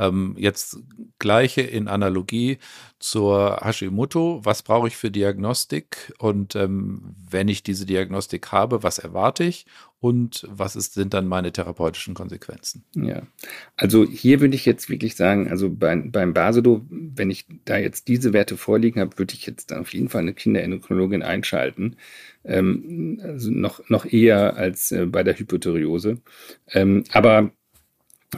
[0.00, 0.78] Ähm, jetzt
[1.18, 2.58] gleiche in Analogie
[2.98, 4.40] zur Hashimoto.
[4.44, 6.12] Was brauche ich für Diagnostik?
[6.18, 9.66] Und ähm, wenn ich diese Diagnostik habe, was erwarte ich?
[10.00, 12.84] Und was ist, sind dann meine therapeutischen Konsequenzen?
[12.94, 13.22] Ja,
[13.76, 18.08] also hier würde ich jetzt wirklich sagen, also bei, beim Basedo, wenn ich da jetzt
[18.08, 21.96] diese Werte vorliegen habe, würde ich jetzt auf jeden Fall eine Kinderendokrinologin einschalten.
[22.44, 26.18] Ähm, also noch, noch eher als äh, bei der Hypothyreose.
[26.72, 27.52] Ähm, aber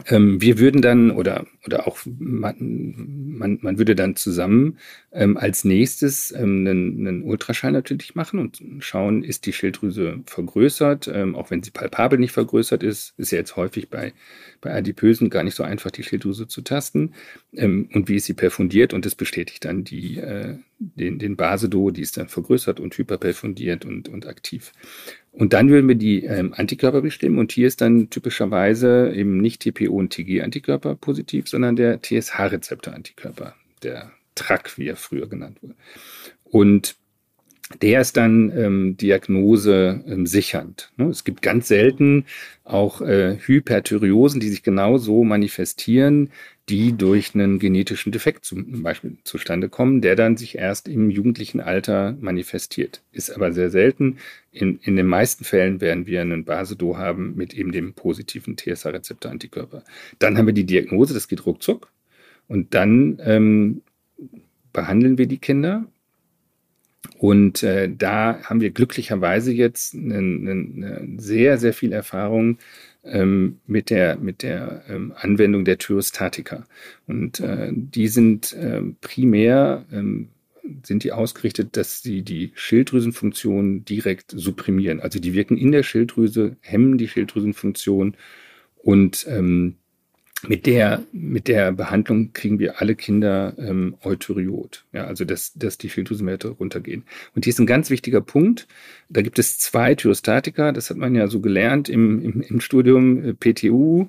[0.07, 4.79] ähm, wir würden dann oder, oder auch man, man, man würde dann zusammen
[5.11, 11.07] ähm, als nächstes ähm, einen, einen Ultraschall natürlich machen und schauen, ist die Schilddrüse vergrößert,
[11.13, 14.13] ähm, auch wenn sie palpabel nicht vergrößert ist, ist ja jetzt häufig bei,
[14.61, 17.13] bei Adipösen gar nicht so einfach, die Schilddrüse zu tasten.
[17.53, 21.91] Ähm, und wie ist sie perfundiert und das bestätigt dann die, äh, den, den Basedo,
[21.91, 24.71] die ist dann vergrößert und hyperperfundiert und, und aktiv.
[25.33, 29.63] Und dann würden wir die ähm, Antikörper bestimmen und hier ist dann typischerweise eben nicht
[29.63, 35.75] TPO und TG-Antikörper positiv, sondern der TSH-Rezeptor-Antikörper, der TRAC, wie er früher genannt wurde.
[36.43, 36.95] Und
[37.81, 40.91] der ist dann ähm, Diagnose ähm, sichernd.
[40.97, 41.05] Ne?
[41.05, 42.25] Es gibt ganz selten
[42.63, 46.29] auch äh, Hyperthyreosen, die sich genau so manifestieren,
[46.69, 51.59] die durch einen genetischen Defekt zum Beispiel zustande kommen, der dann sich erst im jugendlichen
[51.59, 53.01] Alter manifestiert.
[53.11, 54.17] Ist aber sehr selten.
[54.51, 59.83] In, in den meisten Fällen werden wir einen Basedo haben mit eben dem positiven TSH-Rezeptor-Antikörper.
[60.19, 61.91] Dann haben wir die Diagnose, das geht ruckzuck.
[62.47, 63.81] Und dann ähm,
[64.71, 65.85] behandeln wir die Kinder.
[67.17, 72.57] Und äh, da haben wir glücklicherweise jetzt eine, eine sehr, sehr viel Erfahrung
[73.03, 76.65] ähm, mit der, mit der ähm, Anwendung der Thyrostatika.
[77.07, 80.29] Und äh, die sind äh, primär, ähm,
[80.83, 85.01] sind die ausgerichtet, dass sie die Schilddrüsenfunktion direkt supprimieren.
[85.01, 88.15] Also die wirken in der Schilddrüse, hemmen die Schilddrüsenfunktion
[88.77, 89.75] und ähm,
[90.47, 95.77] mit der, mit der Behandlung kriegen wir alle Kinder ähm, Eutyriot, ja, also dass, dass
[95.77, 97.03] die Schilddrüsenwerte runtergehen.
[97.35, 98.67] Und hier ist ein ganz wichtiger Punkt.
[99.09, 103.23] Da gibt es zwei Thyrostatika, das hat man ja so gelernt im, im, im Studium
[103.23, 104.07] äh, PTU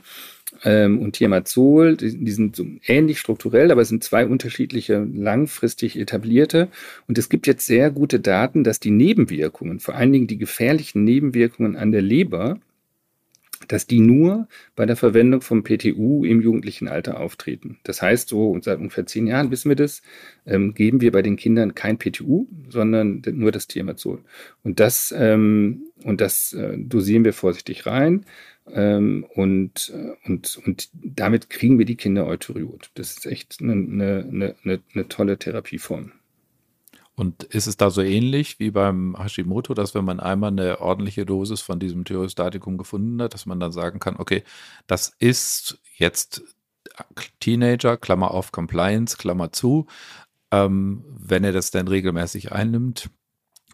[0.65, 1.97] ähm, und Thiamazol.
[1.97, 6.69] Die, die sind so ähnlich strukturell, aber es sind zwei unterschiedliche langfristig etablierte.
[7.07, 11.05] Und es gibt jetzt sehr gute Daten, dass die Nebenwirkungen, vor allen Dingen die gefährlichen
[11.05, 12.59] Nebenwirkungen an der Leber,
[13.69, 17.79] dass die nur bei der Verwendung vom PTU im jugendlichen Alter auftreten.
[17.85, 20.03] Das heißt, so seit ungefähr zehn Jahren wissen wir das,
[20.47, 24.21] ähm, geben wir bei den Kindern kein PTU, sondern nur das Thiamazol.
[24.63, 28.25] Und das, ähm, und das äh, dosieren wir vorsichtig rein.
[28.73, 32.91] Ähm, und, äh, und, und damit kriegen wir die Kinder Eutyriot.
[32.95, 36.13] Das ist echt eine, eine, eine, eine tolle Therapieform.
[37.17, 41.25] Und ist es da so ähnlich wie beim Hashimoto, dass wenn man einmal eine ordentliche
[41.25, 44.43] Dosis von diesem Thyreostatikum gefunden hat, dass man dann sagen kann, okay,
[44.89, 46.43] das ist jetzt
[47.39, 49.87] Teenager, Klammer auf Compliance, Klammer zu.
[50.51, 53.11] Ähm, wenn er das dann regelmäßig einnimmt,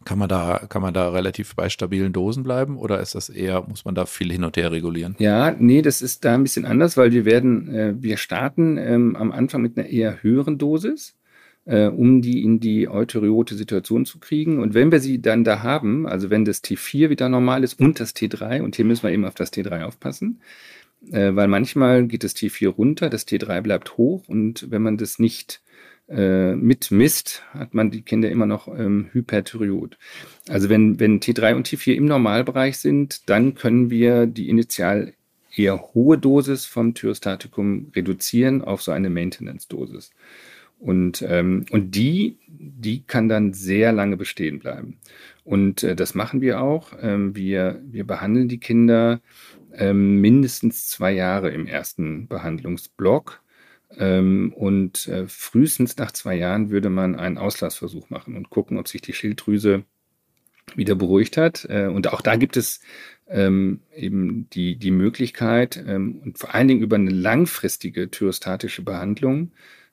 [0.05, 3.63] kann man da, kann man da relativ bei stabilen Dosen bleiben oder ist das eher,
[3.69, 5.15] muss man da viel hin und her regulieren?
[5.19, 9.17] Ja, nee, das ist da ein bisschen anders, weil wir werden, äh, wir starten ähm,
[9.17, 11.17] am Anfang mit einer eher höheren Dosis
[11.67, 14.61] äh, um die in die euteriote Situation zu kriegen.
[14.61, 18.01] Und wenn wir sie dann da haben, also wenn das T4 wieder normal ist und
[18.01, 20.41] das T3, und hier müssen wir eben auf das T3 aufpassen,
[21.11, 25.19] äh, weil manchmal geht das T4 runter, das T3 bleibt hoch und wenn man das
[25.19, 25.63] nicht
[26.09, 29.97] äh, mitmisst, hat man die Kinder immer noch ähm, Hyperthyreot.
[30.49, 35.15] Also wenn, wenn T3 und T4 im Normalbereich sind, dann können wir die initial
[35.55, 40.11] eher hohe Dosis vom Thyrostatikum reduzieren auf so eine Maintenance-Dosis.
[40.81, 44.99] Und, ähm, und die, die kann dann sehr lange bestehen bleiben.
[45.45, 46.93] Und äh, das machen wir auch.
[47.01, 49.21] Ähm, wir, wir behandeln die Kinder
[49.75, 53.43] ähm, mindestens zwei Jahre im ersten Behandlungsblock.
[53.97, 58.89] Ähm, und äh, frühestens nach zwei Jahren würde man einen Auslassversuch machen und gucken, ob
[58.89, 59.85] sich die Schilddrüse
[60.77, 61.67] wieder beruhigt hat.
[61.69, 62.81] Äh, und auch da gibt es
[63.29, 69.53] ähm, eben die, die Möglichkeit ähm, und vor allen Dingen über eine langfristige thyrostatische Behandlung,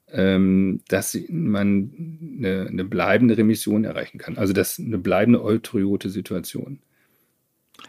[0.10, 1.91] dass man
[2.39, 4.38] eine, eine, bleibende Remission erreichen kann.
[4.38, 6.80] Also das eine bleibende eutryote Situation.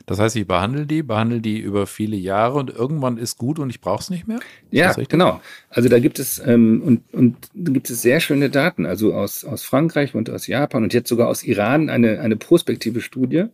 [0.06, 3.70] Das heißt, ich behandle die, behandle die über viele Jahre und irgendwann ist gut und
[3.70, 4.40] ich brauche es nicht mehr?
[4.70, 5.40] Ja, genau.
[5.70, 9.44] Also da gibt es ähm, und, und da gibt es sehr schöne Daten, also aus,
[9.44, 13.46] aus Frankreich und aus Japan und jetzt sogar aus Iran eine, eine prospektive Studie,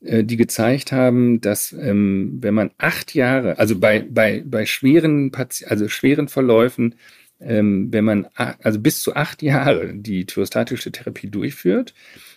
[0.00, 5.30] äh, die gezeigt haben, dass ähm, wenn man acht Jahre, also bei, bei, bei schweren
[5.30, 6.98] Pati also schweren Verläufen, ähm,
[7.44, 11.94] wenn man also bis zu acht Jahre die thyrostatische Therapie durchführt,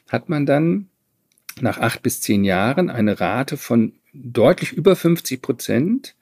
[0.10, 0.90] hat man dann
[1.62, 6.16] nach acht bis zehn Jahren eine Rate von deutlich über 50 Prozent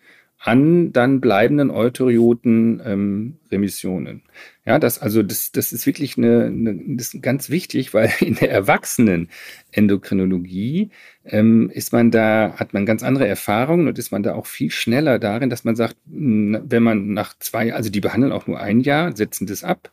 [0.45, 4.07] an dann bleibenden Eukaryoten-Remissionen.
[4.07, 4.21] Ähm,
[4.65, 8.35] ja, das, also das, das ist wirklich eine, eine, das ist ganz wichtig, weil in
[8.35, 10.89] der Erwachsenen-Endokrinologie
[11.23, 14.69] ähm, ist man da, hat man ganz andere Erfahrungen und ist man da auch viel
[14.69, 18.81] schneller darin, dass man sagt, wenn man nach zwei, also die behandeln auch nur ein
[18.81, 19.91] Jahr, setzen das ab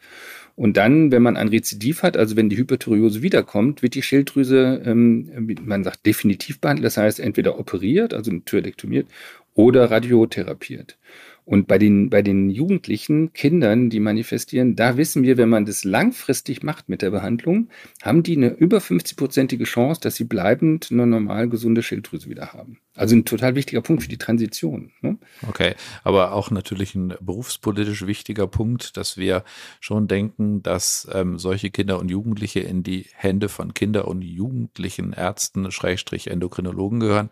[0.61, 4.83] und dann, wenn man ein Rezidiv hat, also wenn die Hyperthyreose wiederkommt, wird die Schilddrüse,
[4.85, 6.85] ähm, man sagt, definitiv behandelt.
[6.85, 9.09] Das heißt, entweder operiert, also thyroidektomiert,
[9.55, 10.99] oder radiotherapiert.
[11.45, 15.83] Und bei den, bei den jugendlichen Kindern, die manifestieren, da wissen wir, wenn man das
[15.83, 17.71] langfristig macht mit der Behandlung,
[18.03, 22.79] haben die eine über 50-prozentige Chance, dass sie bleibend eine normal gesunde Schilddrüse wieder haben.
[22.97, 24.91] Also ein total wichtiger Punkt für die Transition.
[25.01, 25.17] Ne?
[25.49, 29.45] Okay, aber auch natürlich ein berufspolitisch wichtiger Punkt, dass wir
[29.79, 35.13] schon denken, dass ähm, solche Kinder und Jugendliche in die Hände von Kinder- und Jugendlichen
[35.13, 37.31] Ärzten, Schrägstrich Endokrinologen gehören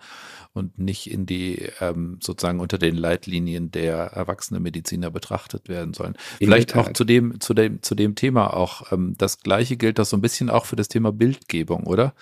[0.53, 6.15] und nicht in die ähm, sozusagen unter den Leitlinien der erwachsene Mediziner betrachtet werden sollen.
[6.39, 8.93] In Vielleicht auch zu dem, zu dem, zu dem Thema auch.
[8.93, 12.15] Ähm, das Gleiche gilt das so ein bisschen auch für das Thema Bildgebung, oder?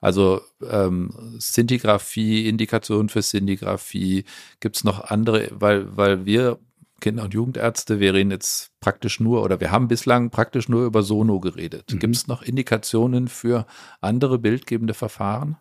[0.00, 4.24] Also ähm, Sintigraphie, Indikation für Sintigraphie,
[4.60, 6.58] gibt es noch andere, weil, weil wir
[7.00, 11.02] Kinder- und Jugendärzte, wir reden jetzt praktisch nur oder wir haben bislang praktisch nur über
[11.02, 11.92] Sono geredet.
[11.92, 11.98] Mhm.
[11.98, 13.66] Gibt es noch Indikationen für
[14.00, 15.56] andere bildgebende Verfahren?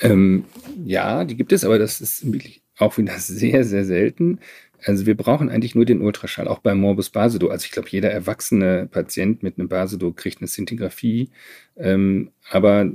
[0.00, 0.44] Ähm,
[0.84, 4.40] ja, die gibt es, aber das ist wirklich auch wieder sehr, sehr selten.
[4.84, 7.50] Also wir brauchen eigentlich nur den Ultraschall, auch beim Morbus Basedow.
[7.50, 11.30] Also ich glaube, jeder erwachsene Patient mit einem Basedow kriegt eine Szintigraphie.
[11.76, 12.90] Ähm, aber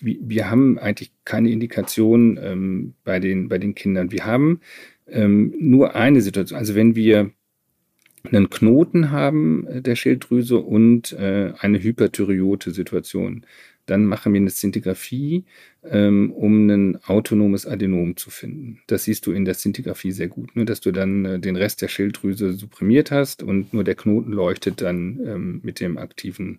[0.00, 4.12] wir haben eigentlich keine Indikation ähm, bei, den, bei den Kindern.
[4.12, 4.60] Wir haben
[5.06, 6.58] ähm, nur eine Situation.
[6.58, 7.30] Also wenn wir
[8.24, 13.44] einen Knoten haben äh, der Schilddrüse und äh, eine hyperthyreote Situation,
[13.88, 15.44] dann machen wir eine Szintigraphie,
[15.82, 18.80] ähm, um ein autonomes Adenom zu finden.
[18.86, 20.64] Das siehst du in der Szintigraphie sehr gut, ne?
[20.66, 24.82] dass du dann äh, den Rest der Schilddrüse supprimiert hast und nur der Knoten leuchtet
[24.82, 26.58] dann ähm, mit dem aktiven,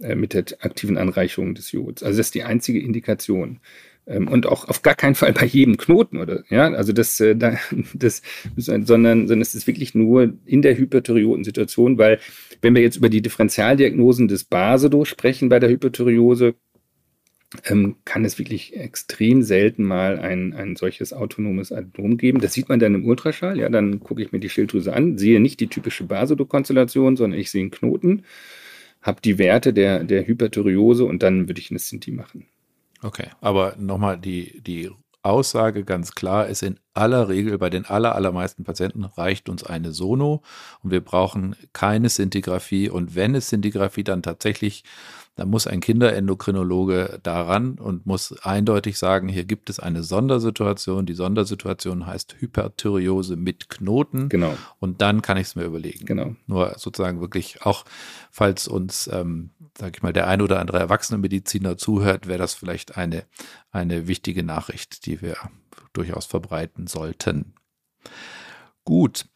[0.00, 2.02] äh, mit der aktiven Anreicherung des Jods.
[2.02, 3.60] Also das ist die einzige Indikation.
[4.06, 7.34] Ähm, und auch auf gar keinen Fall bei jedem Knoten oder ja, also das, äh,
[7.94, 8.22] das,
[8.56, 12.18] sondern, sondern es ist wirklich nur in der hyperthyreoten Situation, weil
[12.60, 16.54] wenn wir jetzt über die Differentialdiagnosen des Basedo sprechen bei der Hyperthyreose,
[17.64, 22.40] ähm, kann es wirklich extrem selten mal ein, ein solches autonomes Adenom geben.
[22.40, 23.58] Das sieht man dann im Ultraschall.
[23.58, 27.50] Ja, dann gucke ich mir die Schilddrüse an, sehe nicht die typische Basedo-Konstellation, sondern ich
[27.50, 28.24] sehe einen Knoten,
[29.02, 32.46] habe die Werte der, der Hyperthyreose und dann würde ich eine Sinti machen.
[33.04, 34.90] Okay, aber nochmal die, die
[35.22, 39.92] Aussage ganz klar ist, in aller Regel bei den aller, allermeisten Patienten reicht uns eine
[39.92, 40.42] Sono
[40.82, 42.88] und wir brauchen keine Sintigraphie.
[42.88, 44.84] Und wenn es Sintigraphie dann tatsächlich
[45.36, 51.06] da muss ein Kinderendokrinologe daran und muss eindeutig sagen, hier gibt es eine Sondersituation.
[51.06, 54.28] Die Sondersituation heißt Hyperthyreose mit Knoten.
[54.28, 54.56] Genau.
[54.78, 56.06] Und dann kann ich es mir überlegen.
[56.06, 56.36] Genau.
[56.46, 57.84] Nur sozusagen wirklich auch,
[58.30, 62.96] falls uns, ähm, sag ich mal, der ein oder andere Erwachsenenmediziner zuhört, wäre das vielleicht
[62.96, 63.24] eine,
[63.72, 65.36] eine wichtige Nachricht, die wir
[65.92, 67.54] durchaus verbreiten sollten.
[68.84, 69.26] Gut.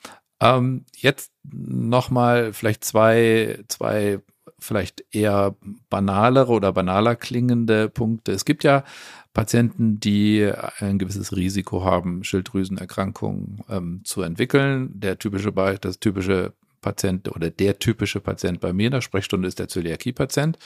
[0.41, 4.21] Ähm, jetzt nochmal vielleicht zwei, zwei
[4.59, 5.55] vielleicht eher
[5.89, 8.33] banalere oder banaler klingende Punkte.
[8.33, 8.85] Es gibt ja
[9.33, 10.51] Patienten, die
[10.81, 14.91] ein gewisses Risiko haben, Schilddrüsenerkrankungen ähm, zu entwickeln.
[14.95, 19.59] Der typische, das typische Patient oder der typische Patient bei mir in der Sprechstunde ist
[19.59, 20.59] der Zöliakie-Patient.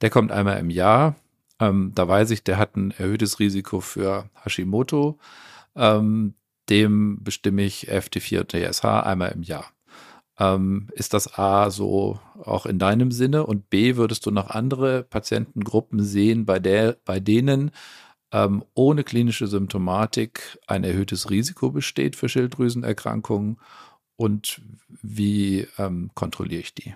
[0.00, 1.16] Der kommt einmal im Jahr.
[1.60, 5.18] Ähm, da weiß ich, der hat ein erhöhtes Risiko für Hashimoto.
[5.74, 6.34] Ähm,
[6.68, 9.72] dem bestimme ich FT4 und TSH einmal im Jahr.
[10.38, 13.46] Ähm, ist das A so auch in deinem Sinne?
[13.46, 17.70] Und B, würdest du noch andere Patientengruppen sehen, bei, der, bei denen
[18.32, 23.58] ähm, ohne klinische Symptomatik ein erhöhtes Risiko besteht für Schilddrüsenerkrankungen?
[24.16, 24.60] Und
[25.02, 26.94] wie ähm, kontrolliere ich die?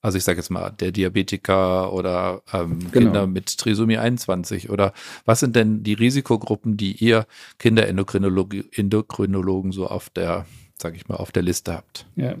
[0.00, 2.92] Also ich sage jetzt mal, der Diabetiker oder ähm, genau.
[2.92, 4.92] Kinder mit Trisomie 21 oder
[5.24, 7.26] was sind denn die Risikogruppen, die ihr
[7.58, 10.46] Kinderendokrinologen so auf der
[10.80, 12.06] sage ich mal, auf der Liste habt.
[12.16, 12.36] Ja,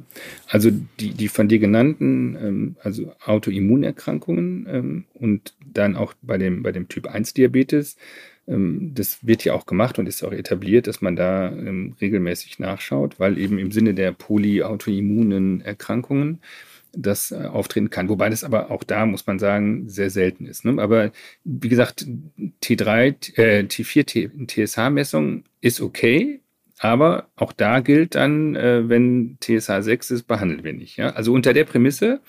[0.48, 0.70] also
[1.00, 6.72] die, die von dir genannten, ähm, also Autoimmunerkrankungen ähm, und dann auch bei dem, bei
[6.72, 7.96] dem Typ 1 Diabetes,
[8.46, 12.58] ähm, das wird ja auch gemacht und ist auch etabliert, dass man da ähm, regelmäßig
[12.58, 16.40] nachschaut, weil eben im Sinne der polyautoimmunen Erkrankungen
[16.92, 18.08] das äh, auftreten kann.
[18.08, 20.64] Wobei das aber auch da, muss man sagen, sehr selten ist.
[20.64, 20.80] Ne?
[20.80, 21.12] Aber
[21.44, 22.06] wie gesagt,
[22.62, 26.40] T3, äh, T4, TSH-Messung ist okay,
[26.78, 30.96] aber auch da gilt dann, äh, wenn TSH 6 ist, behandeln wir nicht.
[30.96, 31.10] Ja?
[31.10, 32.20] Also unter der Prämisse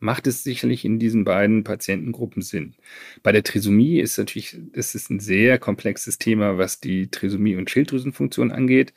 [0.00, 2.74] macht es sicherlich in diesen beiden Patientengruppen Sinn.
[3.22, 8.52] Bei der Trisomie ist natürlich, ist ein sehr komplexes Thema, was die Trisomie und Schilddrüsenfunktion
[8.52, 8.94] angeht.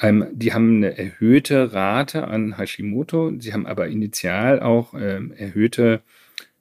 [0.00, 6.02] Ähm, die haben eine erhöhte Rate an Hashimoto, sie haben aber initial auch ähm, erhöhte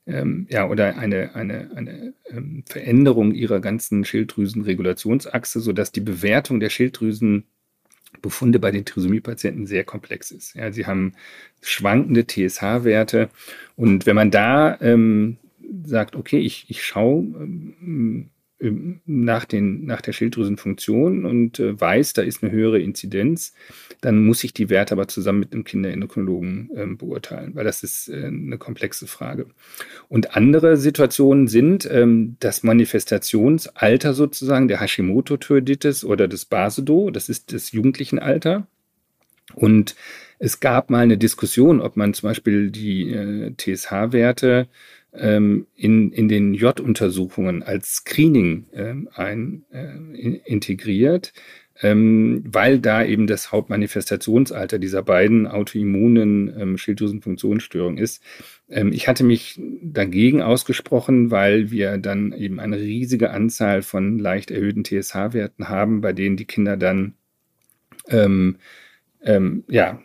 [0.06, 6.70] ähm, ja, oder eine, eine, eine ähm, Veränderung ihrer ganzen Schilddrüsenregulationsachse, sodass die Bewertung der
[6.70, 7.46] Schilddrüsen
[8.22, 10.56] Befunde bei den Trisomie-Patienten sehr komplex ist.
[10.56, 11.14] Ja, sie haben
[11.62, 13.30] schwankende TSH-Werte
[13.76, 15.38] und wenn man da ähm,
[15.84, 18.30] sagt, okay, ich, ich schaue ähm,
[18.62, 23.54] nach, den, nach der Schilddrüsenfunktion und äh, weiß, da ist eine höhere Inzidenz,
[24.02, 28.10] dann muss ich die Werte aber zusammen mit einem Kinderendokrinologen äh, beurteilen, weil das ist
[28.10, 29.48] äh, eine komplexe Frage.
[30.10, 37.54] Und andere Situationen sind ähm, das Manifestationsalter sozusagen der Hashimoto-Thyreoiditis oder des Basedo, das ist
[37.54, 38.68] das Jugendlichenalter.
[39.56, 39.96] Und
[40.38, 44.68] es gab mal eine Diskussion, ob man zum Beispiel die äh, TSH-Werte ähm,
[45.12, 51.34] in, in den J-Untersuchungen als Screening ähm, ein, äh, in, integriert,
[51.82, 58.22] ähm, weil da eben das Hauptmanifestationsalter dieser beiden autoimmunen ähm, Schilddrüsenfunktionsstörungen ist.
[58.70, 64.52] Ähm, ich hatte mich dagegen ausgesprochen, weil wir dann eben eine riesige Anzahl von leicht
[64.52, 67.16] erhöhten TSH-Werten haben, bei denen die Kinder dann
[68.10, 68.58] ähm,
[69.24, 70.00] ähm, ja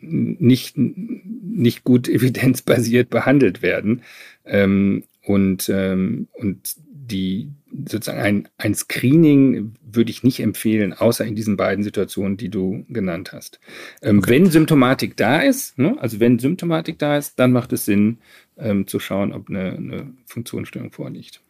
[0.00, 4.02] nicht, nicht gut evidenzbasiert behandelt werden.
[4.44, 6.76] Ähm, und, ähm, und
[7.12, 7.50] die
[7.86, 12.84] sozusagen ein, ein Screening würde ich nicht empfehlen, außer in diesen beiden Situationen, die du
[12.88, 13.60] genannt hast.
[14.02, 14.30] Ähm, okay.
[14.30, 18.18] Wenn Symptomatik da ist, ne, also wenn Symptomatik da ist, dann macht es Sinn,
[18.56, 21.40] ähm, zu schauen, ob eine, eine Funktionsstörung vorliegt.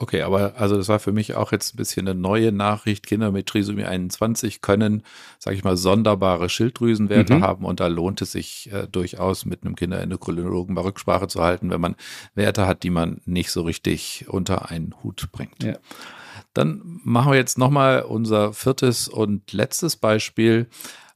[0.00, 3.04] Okay, aber also das war für mich auch jetzt ein bisschen eine neue Nachricht.
[3.04, 5.02] Kinder mit Trisomie 21 können,
[5.40, 7.42] sage ich mal, sonderbare Schilddrüsenwerte mhm.
[7.42, 11.70] haben und da lohnt es sich äh, durchaus mit einem Kinderendokrinologen mal Rücksprache zu halten,
[11.70, 11.96] wenn man
[12.36, 15.64] Werte hat, die man nicht so richtig unter einen Hut bringt.
[15.64, 15.78] Ja.
[16.54, 20.68] Dann machen wir jetzt nochmal unser viertes und letztes Beispiel.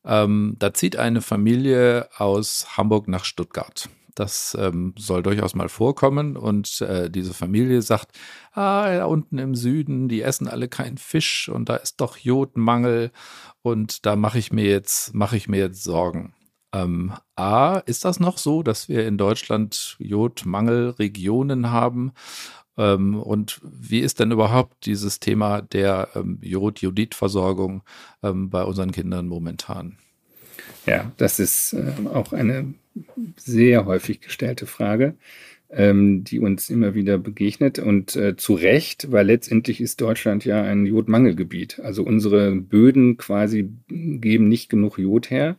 [0.05, 3.89] Ähm, da zieht eine Familie aus Hamburg nach Stuttgart.
[4.15, 6.37] Das ähm, soll durchaus mal vorkommen.
[6.37, 8.19] Und äh, diese Familie sagt,
[8.53, 13.11] ah, da unten im Süden, die essen alle keinen Fisch und da ist doch Jodmangel
[13.63, 16.35] und da mache ich mir jetzt, mache ich mir jetzt Sorgen.
[16.75, 22.13] Ähm, A, ist das noch so, dass wir in Deutschland Jodmangelregionen haben?
[22.79, 27.83] Ähm, und wie ist denn überhaupt dieses Thema der ähm, Jod-Jodid-Versorgung
[28.23, 29.99] ähm, bei unseren Kindern momentan?
[30.87, 32.75] Ja, das ist äh, auch eine
[33.37, 35.15] sehr häufig gestellte Frage,
[35.71, 40.63] ähm, die uns immer wieder begegnet und äh, zu Recht, weil letztendlich ist Deutschland ja
[40.63, 41.81] ein Jodmangelgebiet.
[41.81, 45.57] Also unsere Böden quasi geben nicht genug Jod her,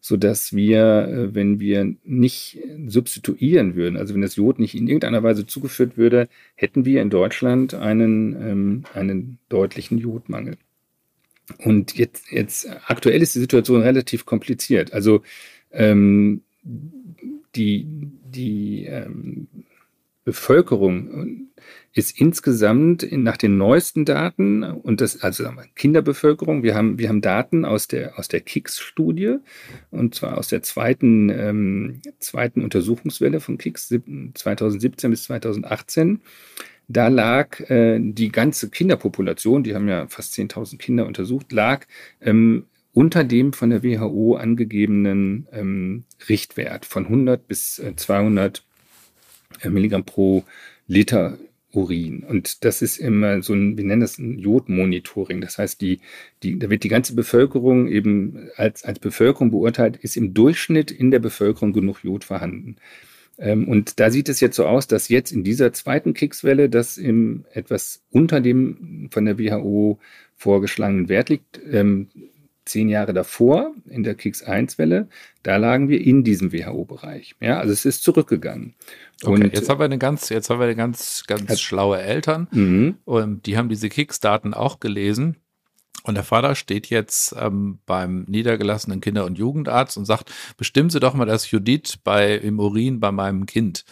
[0.00, 5.22] sodass wir, äh, wenn wir nicht substituieren würden, also wenn das Jod nicht in irgendeiner
[5.22, 10.56] Weise zugeführt würde, hätten wir in Deutschland einen, ähm, einen deutlichen Jodmangel.
[11.58, 14.92] Und jetzt, jetzt aktuell ist die Situation relativ kompliziert.
[14.92, 15.22] Also
[15.72, 17.86] ähm, die,
[18.24, 19.48] die ähm,
[20.24, 21.48] Bevölkerung
[21.92, 26.62] ist insgesamt in, nach den neuesten Daten und das also Kinderbevölkerung.
[26.62, 29.38] Wir haben wir haben Daten aus der aus der KICS-Studie
[29.90, 33.94] und zwar aus der zweiten ähm, zweiten Untersuchungswelle von KICS
[34.34, 36.20] 2017 bis 2018.
[36.88, 41.86] Da lag äh, die ganze Kinderpopulation, die haben ja fast 10.000 Kinder untersucht, lag
[42.20, 48.64] ähm, unter dem von der WHO angegebenen ähm, Richtwert von 100 bis äh, 200
[49.62, 50.44] äh, Milligramm pro
[50.86, 51.38] Liter
[51.74, 52.22] Urin.
[52.22, 55.40] Und das ist immer so ein, wir nennen das ein Jodmonitoring.
[55.40, 56.00] Das heißt, die,
[56.42, 61.10] die, da wird die ganze Bevölkerung eben als, als Bevölkerung beurteilt, ist im Durchschnitt in
[61.10, 62.76] der Bevölkerung genug Jod vorhanden.
[63.38, 66.98] Ähm, und da sieht es jetzt so aus, dass jetzt in dieser zweiten Kickswelle das
[66.98, 69.98] im etwas unter dem von der WHO
[70.36, 71.60] vorgeschlagenen Wert liegt.
[71.70, 72.08] Ähm,
[72.64, 75.08] zehn Jahre davor, in der Kicks-1-Welle,
[75.42, 77.34] da lagen wir in diesem WHO-Bereich.
[77.40, 78.74] Ja, also es ist zurückgegangen.
[79.22, 82.00] Okay, und jetzt haben wir eine ganz, jetzt haben wir eine ganz, ganz hat, schlaue
[82.00, 82.96] Eltern mhm.
[83.04, 85.36] und die haben diese Kicks-Daten auch gelesen.
[86.04, 91.00] Und der Vater steht jetzt ähm, beim niedergelassenen Kinder- und Jugendarzt und sagt, bestimmen Sie
[91.00, 93.84] doch mal das Judith bei, im Urin bei meinem Kind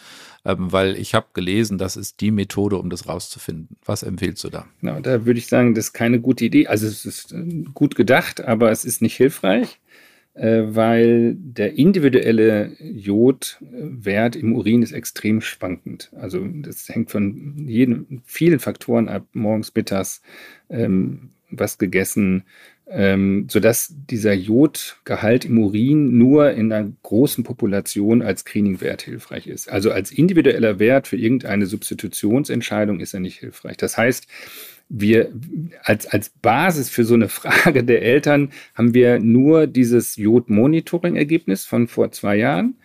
[0.45, 3.77] ähm, weil ich habe gelesen, das ist die Methode, um das rauszufinden.
[3.85, 4.65] Was empfiehlst du da?
[4.81, 6.67] Na, da würde ich sagen, das ist keine gute Idee.
[6.67, 9.79] Also es ist äh, gut gedacht, aber es ist nicht hilfreich,
[10.33, 16.11] äh, weil der individuelle Jodwert im Urin ist extrem schwankend.
[16.15, 20.21] Also das hängt von jeden, vielen Faktoren ab, morgens, mittags,
[20.69, 22.43] ähm, was gegessen,
[22.89, 29.71] ähm, sodass dieser Jodgehalt im Urin nur in einer großen Population als Screeningwert hilfreich ist.
[29.71, 33.77] Also als individueller Wert für irgendeine Substitutionsentscheidung ist er nicht hilfreich.
[33.77, 34.27] Das heißt,
[34.89, 35.31] wir
[35.83, 41.87] als, als Basis für so eine Frage der Eltern haben wir nur dieses Jod-Monitoring-Ergebnis von
[41.87, 42.75] vor zwei Jahren.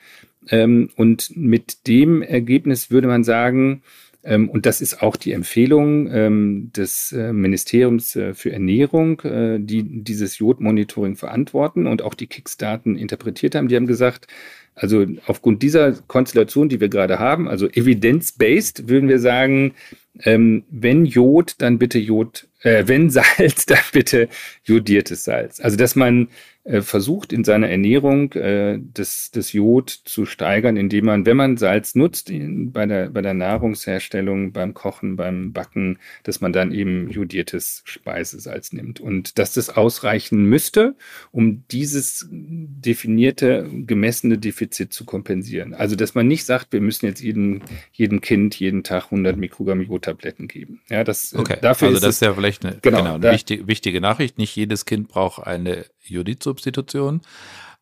[0.49, 3.83] Ähm, und mit dem Ergebnis würde man sagen,
[4.27, 10.03] und das ist auch die Empfehlung ähm, des äh, Ministeriums äh, für Ernährung, äh, die
[10.03, 13.68] dieses Jodmonitoring verantworten und auch die KICS-Daten interpretiert haben.
[13.68, 14.27] Die haben gesagt,
[14.74, 19.74] also aufgrund dieser Konstellation, die wir gerade haben, also evidence-based, würden wir sagen,
[20.22, 24.29] ähm, wenn Jod, dann bitte Jod, äh, wenn Salz, dann bitte
[24.65, 25.61] jodiertes Salz.
[25.61, 26.29] Also dass man
[26.67, 31.57] äh, versucht in seiner Ernährung äh, das, das Jod zu steigern, indem man, wenn man
[31.57, 36.73] Salz nutzt, in, bei, der, bei der Nahrungsherstellung, beim Kochen, beim Backen, dass man dann
[36.73, 38.99] eben jodiertes Speisesalz nimmt.
[38.99, 40.97] Und dass das ausreichen müsste,
[41.31, 45.73] um dieses definierte, gemessene Defizit zu kompensieren.
[45.73, 49.83] Also dass man nicht sagt, wir müssen jetzt jedem, jedem Kind jeden Tag 100 Mikrogramm
[49.83, 50.81] Jodtabletten geben.
[50.89, 51.59] Ja, das, äh, okay.
[51.63, 53.33] dafür also das ist ja vielleicht eine, genau, genau, eine da,
[53.67, 54.39] wichtige, Nachricht.
[54.39, 57.23] Nicht jedes Kind braucht eine Jodid-Substitution.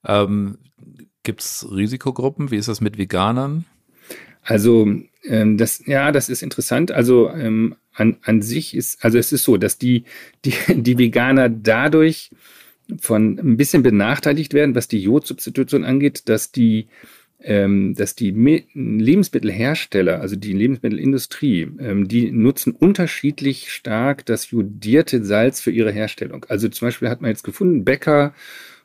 [0.05, 0.59] Ähm,
[1.23, 2.51] Gibt es Risikogruppen?
[2.51, 3.65] Wie ist das mit Veganern?
[4.43, 4.87] Also
[5.25, 6.93] ähm, das, ja, das ist interessant.
[6.93, 10.05] Also ähm, an, an sich ist, also es ist so, dass die,
[10.45, 12.31] die, die Veganer dadurch
[13.01, 16.89] von ein bisschen benachteiligt werden, was die Jodsubstitution angeht, dass die
[17.47, 25.71] dass die Lebensmittelhersteller, also die Lebensmittelindustrie, ähm, die nutzen unterschiedlich stark das jodierte Salz für
[25.71, 26.47] ihre Herstellung.
[26.49, 28.33] Also zum Beispiel hat man jetzt gefunden, Bäcker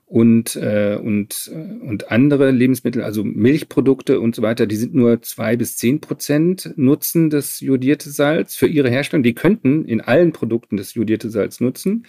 [0.09, 5.21] und, äh, und, äh, und andere Lebensmittel, also Milchprodukte und so weiter, die sind nur
[5.21, 9.21] zwei bis zehn Prozent nutzen das jodierte Salz für ihre Herstellung.
[9.23, 12.05] Die könnten in allen Produkten das jodierte Salz nutzen.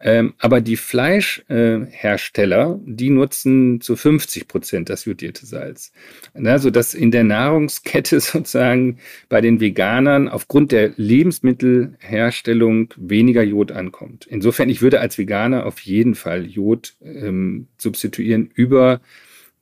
[0.00, 5.92] Ähm, aber die Fleischhersteller, äh, die nutzen zu 50 Prozent das jodierte Salz.
[6.34, 14.26] Na, sodass in der Nahrungskette sozusagen bei den Veganern aufgrund der Lebensmittelherstellung weniger Jod ankommt.
[14.26, 19.00] Insofern, ich würde als Veganer auf jeden Fall Jod ähm, substituieren über,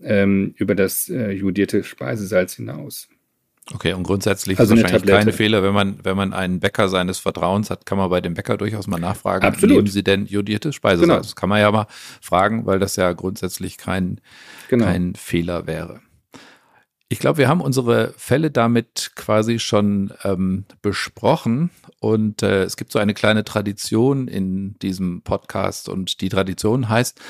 [0.02, 3.08] ähm, über das äh, jodierte Speisesalz hinaus.
[3.72, 7.20] Okay, und grundsätzlich also ist wahrscheinlich keine Fehler, wenn man, wenn man einen Bäcker seines
[7.20, 9.76] Vertrauens hat, kann man bei dem Bäcker durchaus mal nachfragen, Absolut.
[9.76, 11.08] nehmen Sie denn jodiertes Speisesalz?
[11.08, 11.22] Genau.
[11.22, 11.86] Das kann man ja mal
[12.20, 14.20] fragen, weil das ja grundsätzlich kein,
[14.68, 14.86] genau.
[14.86, 16.00] kein Fehler wäre.
[17.08, 22.90] Ich glaube, wir haben unsere Fälle damit quasi schon ähm, besprochen und äh, es gibt
[22.90, 27.20] so eine kleine Tradition in diesem Podcast und die Tradition heißt,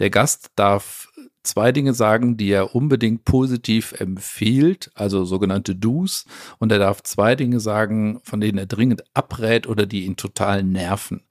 [0.00, 1.08] der Gast darf
[1.42, 6.26] zwei Dinge sagen, die er unbedingt positiv empfiehlt, also sogenannte Do's,
[6.58, 10.62] und er darf zwei Dinge sagen, von denen er dringend abrät oder die ihn total
[10.62, 11.22] nerven,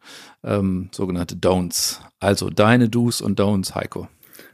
[0.44, 2.00] ähm, sogenannte Don'ts.
[2.20, 4.08] Also deine Do's und Don'ts, Heiko.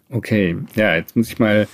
[0.09, 1.67] Okay, ja, jetzt muss ich mal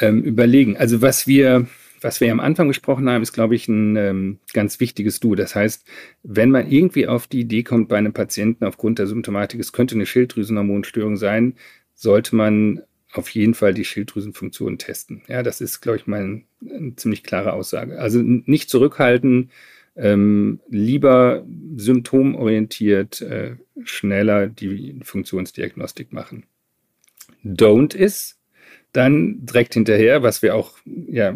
[0.00, 0.76] ähm, überlegen.
[0.76, 1.66] Also was wir
[2.04, 5.34] was wir am Anfang gesprochen haben, ist, glaube ich, ein ähm, ganz wichtiges Du.
[5.34, 5.86] Das heißt,
[6.22, 9.94] wenn man irgendwie auf die Idee kommt bei einem Patienten aufgrund der Symptomatik, es könnte
[9.94, 11.54] eine Schilddrüsenhormonstörung sein,
[11.94, 12.82] sollte man
[13.12, 15.22] auf jeden Fall die Schilddrüsenfunktion testen.
[15.28, 17.98] Ja, das ist, glaube ich, mein, eine ziemlich klare Aussage.
[18.00, 19.50] Also nicht zurückhalten,
[19.96, 26.46] ähm, lieber symptomorientiert äh, schneller die Funktionsdiagnostik machen.
[27.44, 28.40] Don't ist
[28.92, 31.30] dann direkt hinterher, was wir auch ja,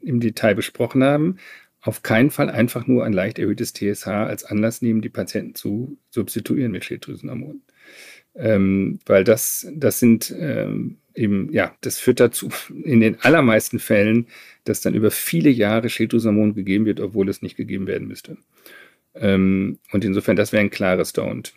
[0.00, 1.36] im Detail besprochen haben,
[1.82, 5.96] auf keinen Fall einfach nur ein leicht erhöhtes TSH als Anlass nehmen, die Patienten zu
[6.10, 7.62] substituieren mit Schilddrüsenhormonen.
[8.34, 12.48] Ähm, weil das, das sind ähm, eben, ja, das führt dazu,
[12.84, 14.26] in den allermeisten Fällen,
[14.64, 18.36] dass dann über viele Jahre Schilddrüsenhormon gegeben wird, obwohl es nicht gegeben werden müsste.
[19.14, 21.52] Ähm, und insofern, das wäre ein klares Don't.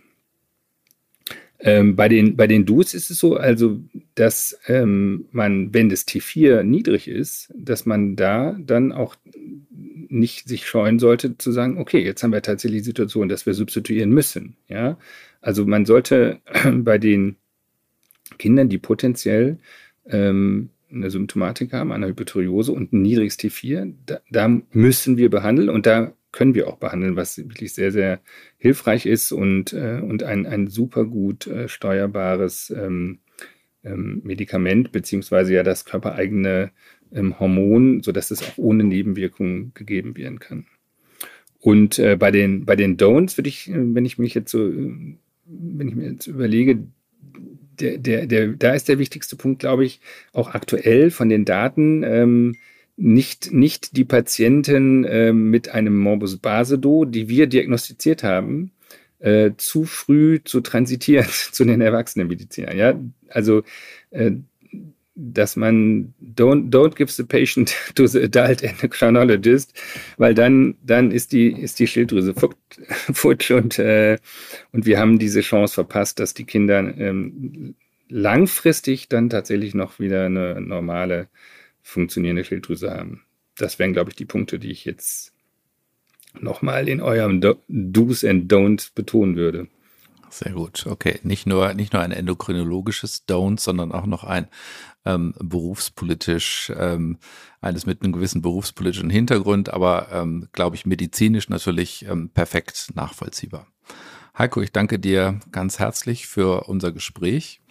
[1.59, 3.79] Ähm, bei, den, bei den Dus ist es so, also,
[4.15, 9.15] dass ähm, man, wenn das T4 niedrig ist, dass man da dann auch
[10.13, 13.53] nicht sich scheuen sollte zu sagen, okay, jetzt haben wir tatsächlich die Situation, dass wir
[13.53, 14.55] substituieren müssen.
[14.67, 14.97] Ja,
[15.41, 16.39] also man sollte
[16.73, 17.35] bei den
[18.37, 19.57] Kindern, die potenziell
[20.05, 25.69] ähm, eine Symptomatik haben, eine Hypothyreose und ein niedriges T4, da, da, müssen wir behandeln
[25.69, 28.21] und da können wir auch behandeln, was wirklich sehr, sehr
[28.57, 33.19] hilfreich ist und, äh, und ein, ein super gut äh, steuerbares ähm,
[33.83, 36.71] ähm, Medikament, beziehungsweise ja das körpereigene
[37.13, 40.65] ähm, Hormon, sodass es auch ohne Nebenwirkungen gegeben werden kann.
[41.59, 44.67] Und äh, bei den, bei den Don'ts würde ich, äh, wenn ich mich jetzt so,
[44.67, 46.79] äh, wenn ich mir jetzt überlege,
[47.79, 49.99] der, der, der, da ist der wichtigste Punkt, glaube ich,
[50.33, 52.55] auch aktuell von den Daten, ähm,
[52.95, 58.71] nicht, nicht die Patienten äh, mit einem Morbus Basedow, die wir diagnostiziert haben,
[59.19, 62.77] äh, zu früh zu transitieren zu den Erwachsenenmedizinern.
[62.77, 62.99] Ja,
[63.29, 63.63] also
[64.11, 64.31] äh,
[65.15, 69.73] dass man don't, don't give the patient to the adult endocrinologist,
[70.17, 72.33] weil dann, dann ist die, ist die Schilddrüse
[73.13, 74.17] futsch und, äh,
[74.71, 77.75] und wir haben diese Chance verpasst, dass die Kinder ähm,
[78.09, 81.29] langfristig dann tatsächlich noch wieder eine normale
[81.81, 83.23] funktionierende Schilddrüse haben.
[83.57, 85.33] Das wären, glaube ich, die Punkte, die ich jetzt
[86.39, 89.67] nochmal in eurem Do's and Don'ts betonen würde.
[90.33, 90.87] Sehr gut.
[90.87, 91.19] Okay.
[91.21, 94.47] Nicht nur, nicht nur ein endokrinologisches Don't, sondern auch noch ein
[95.05, 97.19] ähm, berufspolitisch, ähm,
[97.61, 103.67] eines mit einem gewissen berufspolitischen Hintergrund, aber ähm, glaube ich medizinisch natürlich ähm, perfekt nachvollziehbar.
[104.35, 107.61] Heiko, ich danke dir ganz herzlich für unser Gespräch.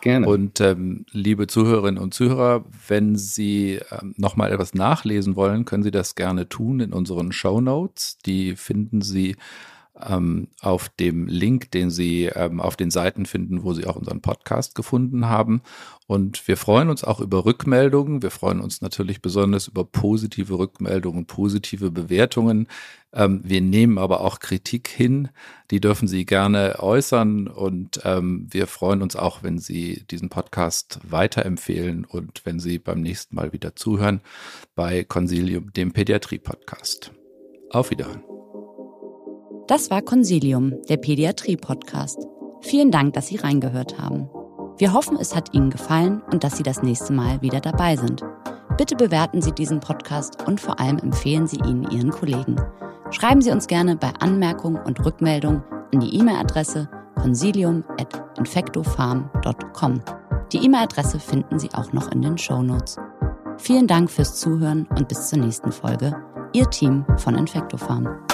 [0.00, 0.28] Gerne.
[0.28, 5.90] Und ähm, liebe Zuhörerinnen und Zuhörer, wenn Sie ähm, nochmal etwas nachlesen wollen, können Sie
[5.90, 8.18] das gerne tun in unseren Show Notes.
[8.18, 9.34] Die finden Sie
[10.00, 14.20] ähm, auf dem Link, den Sie ähm, auf den Seiten finden, wo Sie auch unseren
[14.20, 15.62] Podcast gefunden haben.
[16.06, 18.22] Und wir freuen uns auch über Rückmeldungen.
[18.22, 22.68] Wir freuen uns natürlich besonders über positive Rückmeldungen, positive Bewertungen.
[23.12, 25.28] Ähm, wir nehmen aber auch Kritik hin.
[25.70, 27.46] Die dürfen Sie gerne äußern.
[27.46, 33.00] Und ähm, wir freuen uns auch, wenn Sie diesen Podcast weiterempfehlen und wenn Sie beim
[33.00, 34.20] nächsten Mal wieder zuhören
[34.74, 37.12] bei Consilium, dem Pädiatrie-Podcast.
[37.70, 38.33] Auf Wiederhören.
[39.66, 42.28] Das war Consilium, der Pädiatrie-Podcast.
[42.60, 44.28] Vielen Dank, dass Sie reingehört haben.
[44.76, 48.22] Wir hoffen, es hat Ihnen gefallen und dass Sie das nächste Mal wieder dabei sind.
[48.76, 52.60] Bitte bewerten Sie diesen Podcast und vor allem empfehlen Sie ihn Ihren Kollegen.
[53.10, 55.62] Schreiben Sie uns gerne bei Anmerkungen und Rückmeldungen
[55.94, 60.02] an die E-Mail-Adresse consilium.infectofarm.com.
[60.52, 62.98] Die E-Mail-Adresse finden Sie auch noch in den Show Notes.
[63.56, 66.14] Vielen Dank fürs Zuhören und bis zur nächsten Folge.
[66.52, 68.26] Ihr Team von Infectofarm.